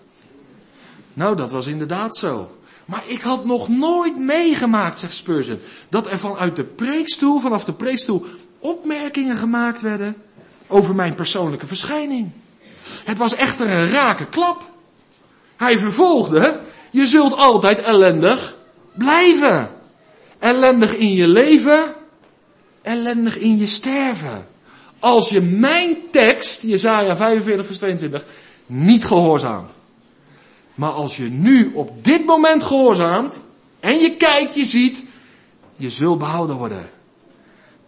[1.13, 2.51] Nou, dat was inderdaad zo.
[2.91, 7.73] Maar ik had nog nooit meegemaakt, zegt Spurgeon, dat er vanuit de preekstoel, vanaf de
[7.73, 8.25] preekstoel,
[8.59, 10.15] opmerkingen gemaakt werden
[10.67, 12.31] over mijn persoonlijke verschijning.
[13.03, 14.69] Het was echter een rake klap.
[15.57, 18.55] Hij vervolgde, je zult altijd ellendig
[18.93, 19.69] blijven.
[20.39, 21.93] Ellendig in je leven,
[22.81, 24.47] ellendig in je sterven.
[24.99, 28.25] Als je mijn tekst, Jesaja 45 vers 22,
[28.65, 29.71] niet gehoorzaamt.
[30.75, 33.41] Maar als je nu op dit moment gehoorzaamt,
[33.79, 35.03] en je kijkt, je ziet,
[35.75, 36.89] je zult behouden worden.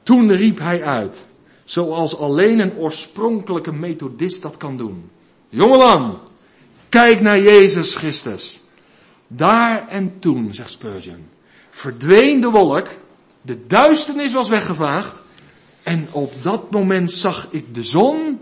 [0.04, 1.26] Toen riep hij uit,
[1.64, 5.10] zoals alleen een oorspronkelijke methodist dat kan doen.
[5.50, 6.20] Jongeman,
[6.90, 8.60] kijk naar Jezus Christus.
[9.28, 11.28] Daar en toen, zegt Spurgeon,
[11.70, 12.88] verdween de wolk,
[13.42, 15.24] de duisternis was weggevaagd
[15.84, 18.40] en op dat moment zag ik de zon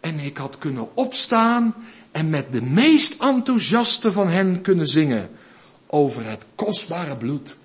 [0.00, 1.74] en ik had kunnen opstaan
[2.18, 5.30] en met de meest enthousiaste van hen kunnen zingen
[5.86, 7.56] over het kostbare bloed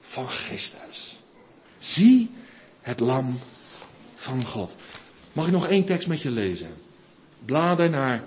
[0.00, 1.18] van Christus.
[1.78, 2.30] Zie
[2.80, 3.38] het lam
[4.14, 4.76] van God.
[5.32, 6.70] Mag ik nog één tekst met je lezen?
[7.44, 8.22] Blader naar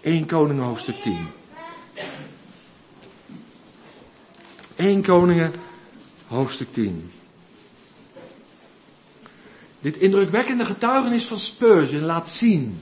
[0.00, 1.26] 1 Koningen hoofdstuk 10.
[4.76, 5.52] 1 Koningen
[6.26, 7.10] hoofdstuk 10.
[9.80, 12.80] Dit indrukwekkende getuigenis van Spurgeon laat zien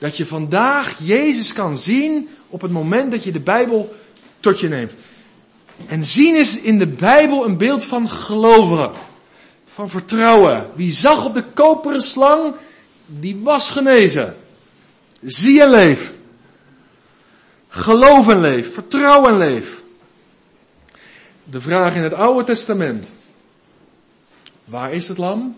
[0.00, 3.94] dat je vandaag Jezus kan zien op het moment dat je de Bijbel
[4.40, 4.92] tot je neemt.
[5.86, 8.90] En zien is in de Bijbel een beeld van geloven,
[9.72, 10.70] van vertrouwen.
[10.74, 12.54] Wie zag op de koperen slang,
[13.06, 14.36] die was genezen.
[15.22, 16.12] Zie en leef.
[17.68, 18.74] Geloof en leef.
[18.74, 19.82] Vertrouw en leef.
[21.44, 23.08] De vraag in het Oude Testament.
[24.64, 25.56] Waar is het lam?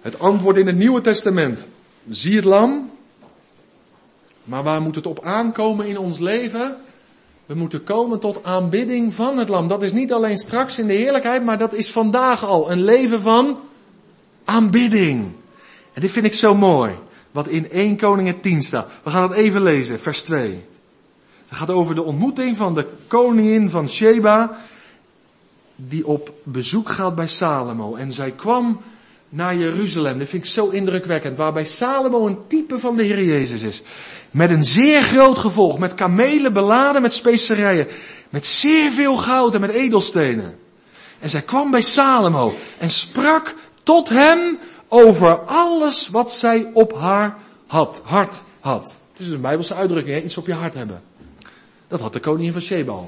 [0.00, 1.66] Het antwoord in het Nieuwe Testament.
[2.08, 2.91] Zie het lam.
[4.44, 6.76] Maar waar moet het op aankomen in ons leven?
[7.46, 9.68] We moeten komen tot aanbidding van het lam.
[9.68, 13.22] Dat is niet alleen straks in de heerlijkheid, maar dat is vandaag al een leven
[13.22, 13.58] van
[14.44, 15.32] aanbidding.
[15.92, 16.94] En dit vind ik zo mooi.
[17.30, 18.88] Wat in 1 Koningen 10 staat.
[19.02, 20.64] We gaan het even lezen, vers 2.
[21.48, 24.58] Het gaat over de ontmoeting van de koningin van Sheba.
[25.76, 27.94] Die op bezoek gaat bij Salomo.
[27.94, 28.80] En zij kwam
[29.32, 30.18] naar Jeruzalem.
[30.18, 31.36] Dat vind ik zo indrukwekkend.
[31.36, 33.82] Waarbij Salomo een type van de Heer Jezus is.
[34.30, 35.78] Met een zeer groot gevolg.
[35.78, 37.86] Met kamelen beladen met specerijen.
[38.30, 40.58] Met zeer veel goud en met edelstenen.
[41.18, 44.58] En zij kwam bij Salomo en sprak tot hem
[44.88, 48.96] over alles wat zij op haar had, hart had.
[49.12, 50.22] Het is een Bijbelse uitdrukking, hè?
[50.22, 51.02] iets op je hart hebben.
[51.88, 52.98] Dat had de koningin van Sheba.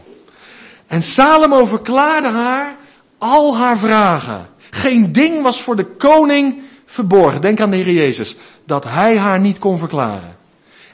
[0.86, 2.76] En Salomo verklaarde haar
[3.18, 4.53] al haar vragen.
[4.74, 7.40] Geen ding was voor de koning verborgen.
[7.40, 8.36] Denk aan de Heer Jezus.
[8.64, 10.36] Dat hij haar niet kon verklaren.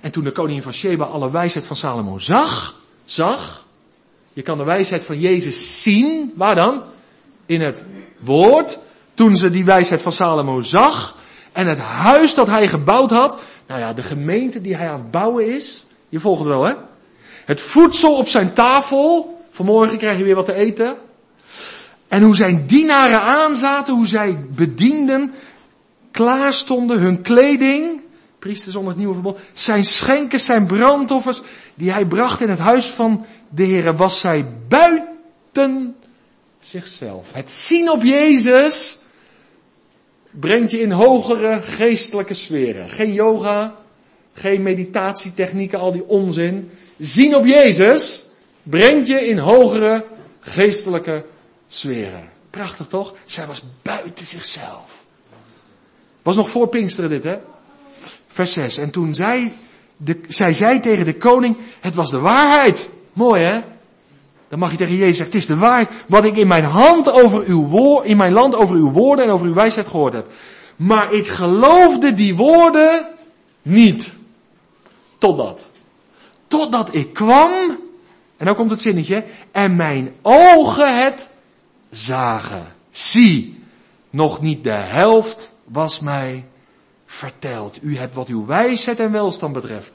[0.00, 3.66] En toen de koningin van Sheba alle wijsheid van Salomo zag, zag,
[4.32, 6.82] je kan de wijsheid van Jezus zien, waar dan?
[7.46, 7.82] In het
[8.18, 8.78] woord.
[9.14, 11.16] toen ze die wijsheid van Salomo zag
[11.52, 15.10] en het huis dat hij gebouwd had, nou ja, de gemeente die hij aan het
[15.10, 16.74] bouwen is, je volgt het wel hè?
[17.44, 20.96] Het voedsel op zijn tafel, vanmorgen krijg je weer wat te eten.
[22.10, 25.32] En hoe zijn dienaren aanzaten, hoe zij bedienden,
[26.10, 28.00] klaar stonden, hun kleding,
[28.38, 31.42] priesters onder het nieuwe verbond, zijn schenken, zijn brandoffers,
[31.74, 35.96] die hij bracht in het huis van de Heer, was zij buiten
[36.60, 37.32] zichzelf.
[37.32, 38.98] Het zien op Jezus
[40.30, 42.88] brengt je in hogere geestelijke sferen.
[42.88, 43.74] Geen yoga,
[44.32, 46.70] geen meditatietechnieken, al die onzin.
[46.98, 48.22] Zien op Jezus
[48.62, 50.04] brengt je in hogere
[50.40, 51.24] geestelijke.
[52.50, 53.14] Prachtig toch?
[53.24, 55.04] Zij was buiten zichzelf.
[56.22, 57.36] Was nog voor Pinksteren dit, hè?
[58.26, 58.76] Vers 6.
[58.76, 59.52] En toen zij,
[59.96, 62.88] de, zij zei tegen de koning, het was de waarheid.
[63.12, 63.60] Mooi, hè?
[64.48, 65.88] Dan mag je tegen Jezus zeggen, het is de waarheid.
[66.08, 69.30] Wat ik in mijn hand over uw woord, in mijn land over uw woorden en
[69.30, 70.26] over uw wijsheid gehoord heb.
[70.76, 73.06] Maar ik geloofde die woorden
[73.62, 74.12] niet.
[75.18, 75.68] Totdat.
[76.46, 77.78] Totdat ik kwam,
[78.36, 81.28] en dan komt het zinnetje, en mijn ogen het
[81.90, 82.66] zagen.
[82.90, 83.64] Zie,
[84.10, 86.46] nog niet de helft was mij
[87.06, 87.82] verteld.
[87.82, 89.92] U hebt wat uw wijsheid en welstand betreft.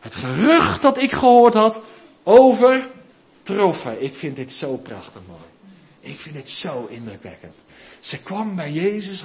[0.00, 1.80] Het gerucht dat ik gehoord had
[2.22, 4.02] overtroffen.
[4.02, 5.40] Ik vind dit zo prachtig mooi.
[6.00, 7.54] Ik vind dit zo indrukwekkend.
[8.00, 9.24] Ze kwam bij Jezus,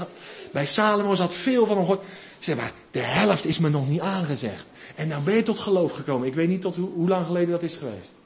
[0.51, 2.03] bij Salomo, ze had veel van hem gehoord.
[2.03, 4.66] Ze zei maar, de helft is me nog niet aangezegd.
[4.95, 6.28] En nou ben je tot geloof gekomen.
[6.28, 8.18] Ik weet niet tot hoe, hoe lang geleden dat is geweest.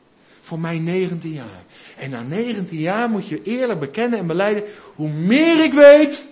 [0.46, 1.64] Voor mij 19 jaar.
[1.98, 4.64] En na 19 jaar moet je eerlijk bekennen en beleiden,
[4.96, 6.24] hoe meer ik weet,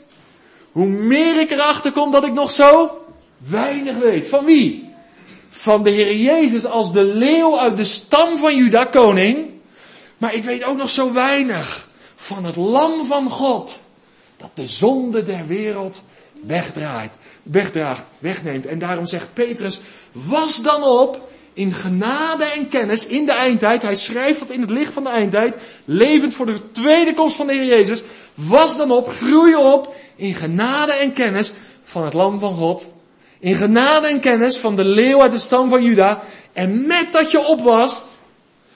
[0.71, 3.03] hoe meer ik erachter kom dat ik nog zo
[3.37, 4.27] weinig weet.
[4.27, 4.89] Van wie?
[5.49, 9.49] Van de Heer Jezus als de leeuw uit de stam van Juda, koning.
[10.17, 13.79] Maar ik weet ook nog zo weinig van het lam van God.
[14.37, 16.01] Dat de zonde der wereld
[16.45, 18.65] wegdraait, wegdraagt, wegneemt.
[18.65, 19.81] En daarom zegt Petrus,
[20.11, 23.81] was dan op in genade en kennis in de eindtijd.
[23.81, 27.47] Hij schrijft dat in het licht van de eindtijd, levend voor de tweede komst van
[27.47, 28.03] de Heer Jezus.
[28.33, 31.51] Was dan op, groei op in genade en kennis
[31.83, 32.87] van het lam van God.
[33.39, 36.23] In genade en kennis van de leeuw uit de stam van Juda.
[36.53, 38.03] En met dat je op was,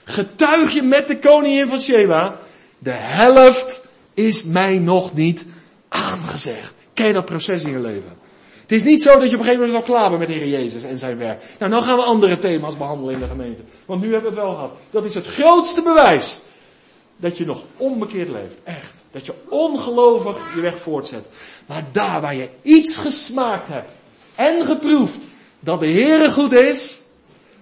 [0.04, 2.38] getuig je met de koningin van Sheba.
[2.78, 3.80] De helft
[4.14, 5.44] is mij nog niet
[5.88, 6.74] aangezegd.
[6.94, 8.25] Ken je dat proces in je leven?
[8.66, 10.34] Het is niet zo dat je op een gegeven moment al klaar bent met de
[10.34, 11.42] Heer Jezus en zijn werk.
[11.58, 13.62] Nou, nou gaan we andere thema's behandelen in de gemeente.
[13.84, 14.72] Want nu hebben we het wel gehad.
[14.90, 16.38] Dat is het grootste bewijs.
[17.16, 18.56] Dat je nog onbekeerd leeft.
[18.64, 18.94] Echt.
[19.10, 21.24] Dat je ongelovig je weg voortzet.
[21.66, 23.90] Maar daar waar je iets gesmaakt hebt
[24.34, 25.16] en geproefd
[25.60, 26.98] dat de Heere goed is,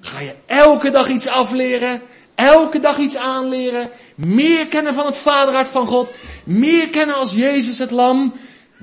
[0.01, 2.03] ga je elke dag iets afleren,
[2.35, 6.13] elke dag iets aanleren, meer kennen van het vaderhart van God,
[6.45, 8.33] meer kennen als Jezus het lam,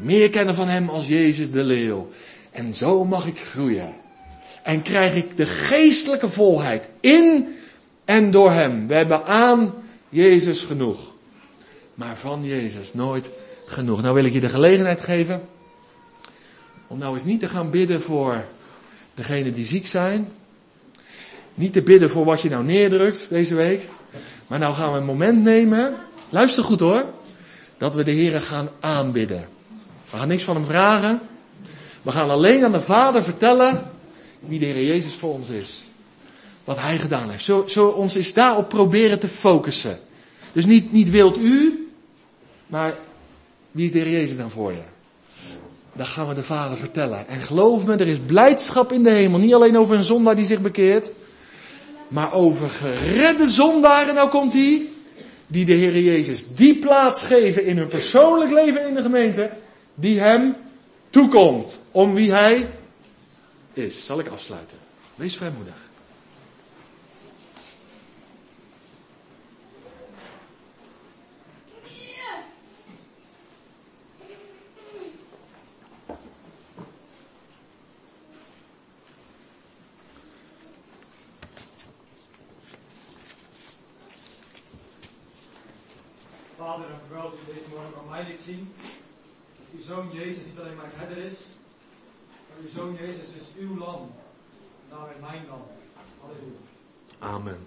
[0.02, 2.10] meer kennen van Hem als Jezus de leeuw.
[2.52, 3.94] En zo mag ik groeien.
[4.64, 7.56] En krijg ik de geestelijke volheid in
[8.06, 8.88] en door Hem.
[8.88, 9.74] We hebben aan
[10.10, 11.14] Jezus genoeg.
[11.94, 13.30] Maar van Jezus nooit
[13.66, 14.02] genoeg.
[14.02, 15.42] Nou wil ik je de gelegenheid geven
[16.88, 18.46] om nou eens niet te gaan bidden voor
[19.14, 20.28] degenen die ziek zijn.
[21.54, 23.82] Niet te bidden voor wat je nou neerdrukt deze week.
[24.48, 25.96] Maar nou gaan we een moment nemen.
[26.30, 27.06] Luister goed hoor.
[27.78, 29.48] Dat we de Heeren gaan aanbidden.
[30.12, 31.20] We gaan niks van hem vragen.
[32.02, 33.92] We gaan alleen aan de Vader vertellen
[34.40, 35.84] wie de Heer Jezus voor ons is.
[36.64, 37.44] Wat Hij gedaan heeft.
[37.44, 40.00] Zo, zo ons is daarop proberen te focussen.
[40.52, 41.88] Dus niet, niet wilt u,
[42.68, 42.96] maar
[43.72, 44.82] wie is de Heer Jezus dan voor je?
[45.94, 47.28] Dat gaan we de Vader vertellen.
[47.28, 49.40] En geloof me, er is blijdschap in de hemel.
[49.40, 51.12] Niet alleen over een zondaar die zich bekeert.
[52.08, 54.86] Maar over geredde zondaren, nou komt hij.
[55.48, 59.52] Die de Heer Jezus die plaats geven in hun persoonlijk leven in de gemeente
[60.02, 60.56] die hem
[61.10, 61.78] toekomt.
[61.92, 62.70] Om wie hij
[63.74, 64.06] is.
[64.06, 64.78] Zal ik afsluiten.
[65.16, 65.90] Wees vrijmoedig.
[86.58, 88.72] Vader, dank u wel deze morgen aan mij liet zien
[89.82, 91.38] uw zoon Jezus niet alleen mijn herder is,
[92.48, 94.02] maar uw zoon Jezus is uw lam.
[94.82, 95.66] En daarmee mijn lam.
[96.22, 96.62] Halleluja.
[97.34, 97.62] Amen.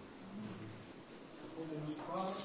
[1.54, 2.40] God en onze Vader,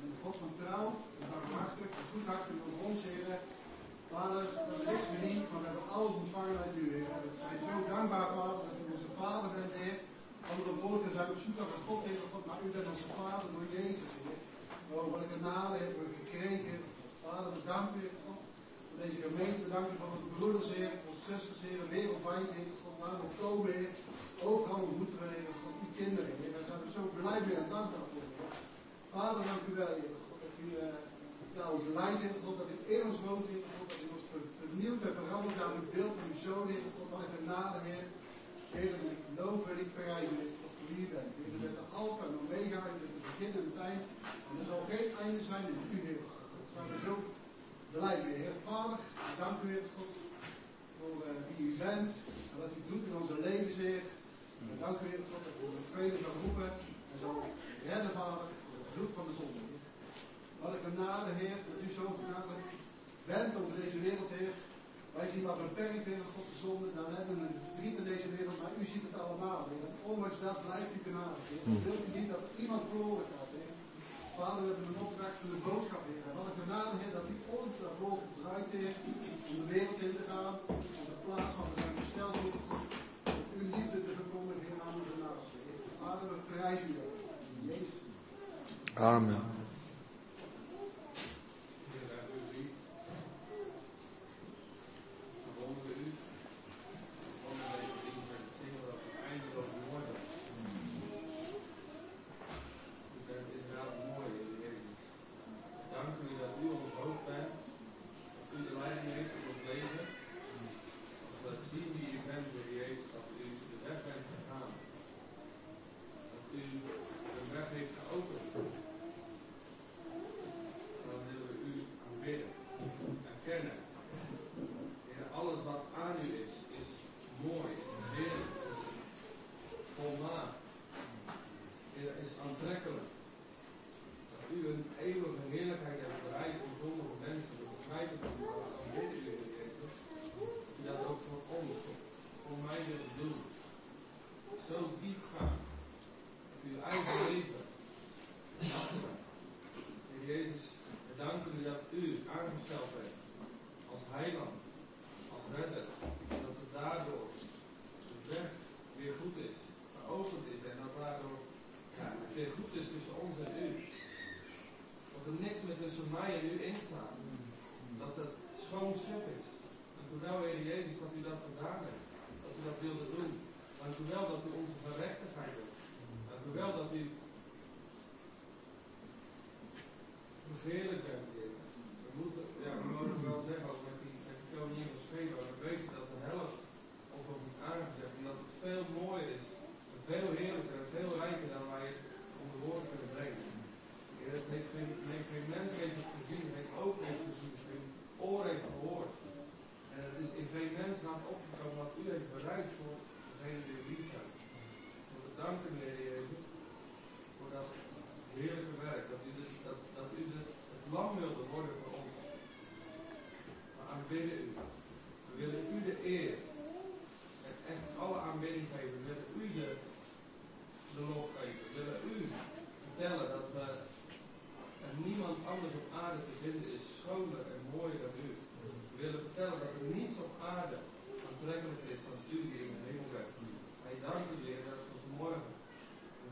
[0.00, 0.88] en de God van trouw,
[1.20, 3.30] en barmhartig, en goedhartig voor ons, Heer.
[4.12, 7.08] Vader, dat is we niet, maar we hebben alles ontvangen uit u, Heer.
[7.24, 9.96] We zijn zo dankbaar, Vader, dat u onze Vader bent, Heer.
[10.52, 13.66] Andere woorden zijn op zoek naar God, Heer, God, maar u bent onze Vader door
[13.76, 14.38] Jezus, Heer.
[14.94, 16.76] Oh, wat een genade hebben we gekregen.
[17.24, 18.08] Vader, we danken u.
[18.94, 22.70] Voor deze gemeente bedanken voor onze broeders, Heer, voor onze zusters, Heer, wereldwijd, Heer.
[22.82, 23.92] God, waar we komen, Heer.
[24.50, 26.52] Overal ontmoeten we, Heer, God, uw kinderen, Heer.
[26.56, 28.28] Daar zijn we zo blij mee en dankbaar voor.
[29.14, 30.14] Vader, dank u wel, Heer.
[30.26, 32.36] God, dat u uh, ons leidt, Heer.
[32.44, 33.64] God, dat u in ons woont, Heer.
[33.76, 34.24] God, dat u ons
[34.62, 36.84] vernieuwd en veranderd aan uw beeld van uw zoon, Heer.
[36.96, 38.06] God, wat genade, Heer.
[38.76, 41.30] Heer, en ik loof en ik prijs u, Heer, dat u hier bent.
[41.36, 44.02] Heer, u bent de alfa en omega, u bent het begin en het eind.
[44.48, 46.22] En er zal geen einde zijn in u, Heer.
[46.28, 47.14] God, zijn we zo
[47.96, 48.56] blij mee, Heer.
[48.66, 48.98] Vader,
[49.42, 50.12] dank u, Heer, God,
[50.98, 52.10] voor uh, wie u bent
[52.50, 54.02] en wat u doet in onze levens, Heer.
[54.84, 56.70] Dank u, Heer, God, dat u de vrede zal roepen
[57.10, 57.36] en zal
[57.88, 58.48] redden, Vader,
[58.90, 59.62] voor het van de zonde.
[60.60, 62.68] Wat een genade, Heer, dat u zo genadelijk
[63.30, 64.54] bent over deze wereld, Heer.
[65.16, 66.86] Wij zien maar beperkt, Heer, God de zonde.
[66.98, 69.88] Dan hebben we een verdriet in deze wereld, maar u ziet het allemaal, Heer.
[70.12, 71.62] Ondanks dat blijft u genade, Heer.
[71.86, 73.43] Wilt u niet dat iemand verloren gaat.
[74.38, 76.22] Vader, we hebben een opdracht van de boodschap, Heer.
[76.28, 78.94] En wat een genade, Heer, dat u ons daarvoor gebruikt, Heer.
[79.48, 80.54] Om de wereld in te gaan.
[80.72, 82.58] Op de plaats van we zijn gesteld, Heer.
[83.52, 85.80] Om uw liefde te verkondigen, aan naasten, Heer.
[86.00, 86.98] Vader, we prijzen u.
[87.58, 88.02] In Jezus'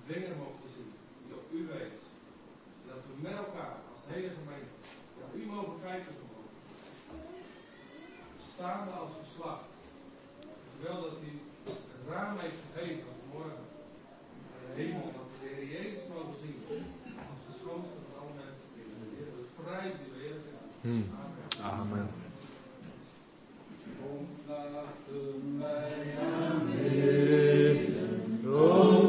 [0.09, 0.23] naam.
[0.29, 0.43] Amen.
[0.43, 0.62] staande